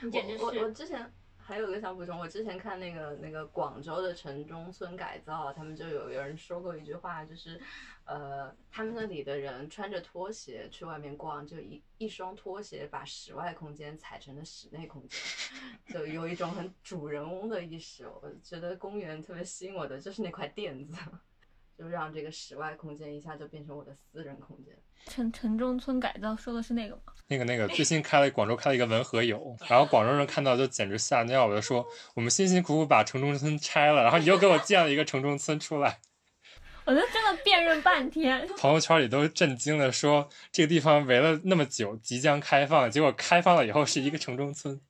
[0.00, 1.12] 你简直我我我之前
[1.48, 7.58] 还有个想补充，我之前看那个那个广州的城中村改造，他们就有有人说过一句话，就是
[8.04, 15.18] 呃，他们那里的人穿着拖鞋去外面逛，就一一双拖鞋把室外空间踩成了室内空间，
[15.88, 18.06] 就有一种很主人翁的意识。
[18.06, 20.94] 我觉得公园特别吸引我的就是那块垫子。
[21.78, 24.74] 就让这个室外空间一下就变成我的私人空间。
[25.06, 27.02] 城城中村改造说的是那个吗？
[27.28, 36.00] 那个那个，最新开了广州开了一个文和友，然后广州人看到就简直吓尿了，就说我们辛辛苦苦把城中村拆了，然后你又给我建了一个城中村出来，
[36.84, 38.44] 我就真的辨认半天。
[38.58, 44.80] 朋友圈里都震惊的说这个地方围了那么久即将开放，结果开放了以后是一个城中村，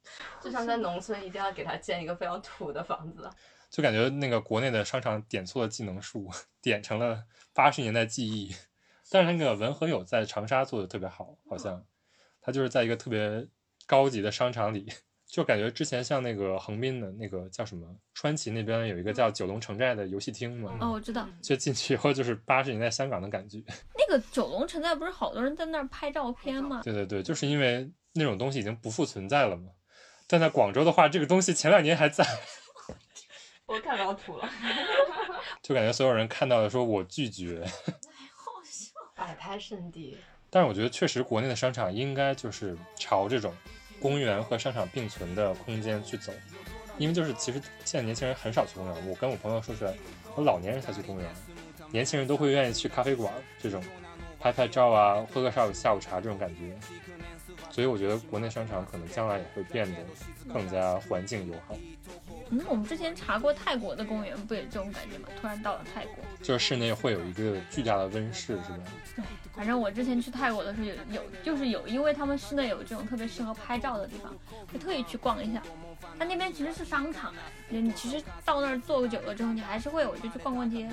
[0.43, 3.29] 就像在农村一定要给他建一个非常土的房子。
[3.71, 6.31] 就感觉那个国内的商场点错了技能树，
[6.63, 8.55] 点成了八十年代记忆。
[9.11, 11.83] 但是那个文和友在长沙做的特别好，好像
[12.41, 13.47] 他就是在一个特别
[13.87, 14.87] 高级的商场里，
[15.27, 23.63] 就感觉之前像那个横滨的那个叫什么川崎那边有一个叫九龙城寨的游戏厅嘛，哦，我知道，就进去以后就是八十年代香港的感觉。
[23.97, 26.83] 那个九龙城寨不是好多人在那儿拍照片吗？
[26.85, 29.71] 对对对，就是因为那种东西已经不复存在了嘛。
[30.27, 32.27] 但在广州的话，这个东西前两年还在。
[33.69, 34.49] 我看到土了，
[35.63, 37.63] 就感觉所有人看到的说我拒绝。
[39.15, 40.17] 摆拍圣地。
[40.49, 43.55] 但是我觉得确实国内的商场应该就是朝这种
[44.01, 46.33] 公园和商场并存的空间去走，
[46.97, 49.09] 因为就是其实现在年轻人很少去公园。
[49.09, 49.95] 我跟我朋友说出来，
[50.35, 51.31] 我老年人才去公园，
[51.93, 53.85] 年轻人都会愿意去咖啡馆这种
[54.41, 56.75] 拍拍照啊，喝个下午下午茶这种感觉。
[57.71, 59.99] 所以我觉得国内商场可能将来也会变得
[60.51, 61.77] 更加环境友好。
[62.51, 65.29] 嗯，我们之前查过泰国的公园，不也这种感觉吗？
[65.41, 68.79] 突然到了泰国，就是室内会有一个巨大的温室，是吧？
[69.17, 74.35] 对，反正我之前去泰国的时候有有就是有，因为他们室内有这种特别适合拍照的地方，
[74.73, 75.63] 就特意去逛一下。
[76.19, 77.33] 它那边其实是商场，
[77.69, 80.89] 你其实到那儿坐久了之后，你还是会我就去逛逛街，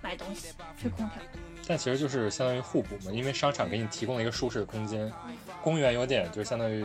[0.00, 0.48] 买东西，
[0.80, 1.18] 吹空调。
[1.66, 5.10] 但其实就是相当于互补嘛，因为商场给你提供了一个舒适的空间，
[5.64, 6.84] 公园有点就相当于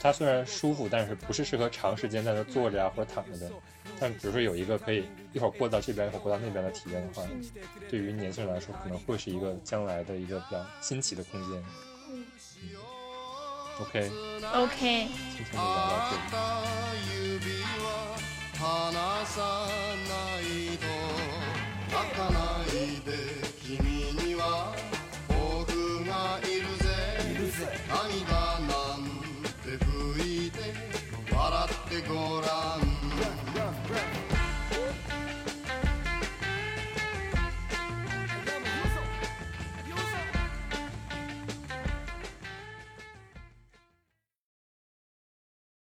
[0.00, 3.52] 它虽然舒服但是不是适合长时间在那坐着啊或者躺着的。
[4.00, 5.04] 但比如说有一个可以
[5.34, 7.22] 一会儿过到这边一会儿过到那边的体验的话
[7.90, 11.62] 对于年轻人来说可能会是一个将来的一个比较新奇的空间。
[13.80, 14.10] ok
[14.52, 16.16] ok 今天就聊到这
[23.44, 23.49] 里。
[27.88, 29.04] 涙なん
[29.62, 30.58] て拭いて
[31.30, 32.89] 笑ってごらん。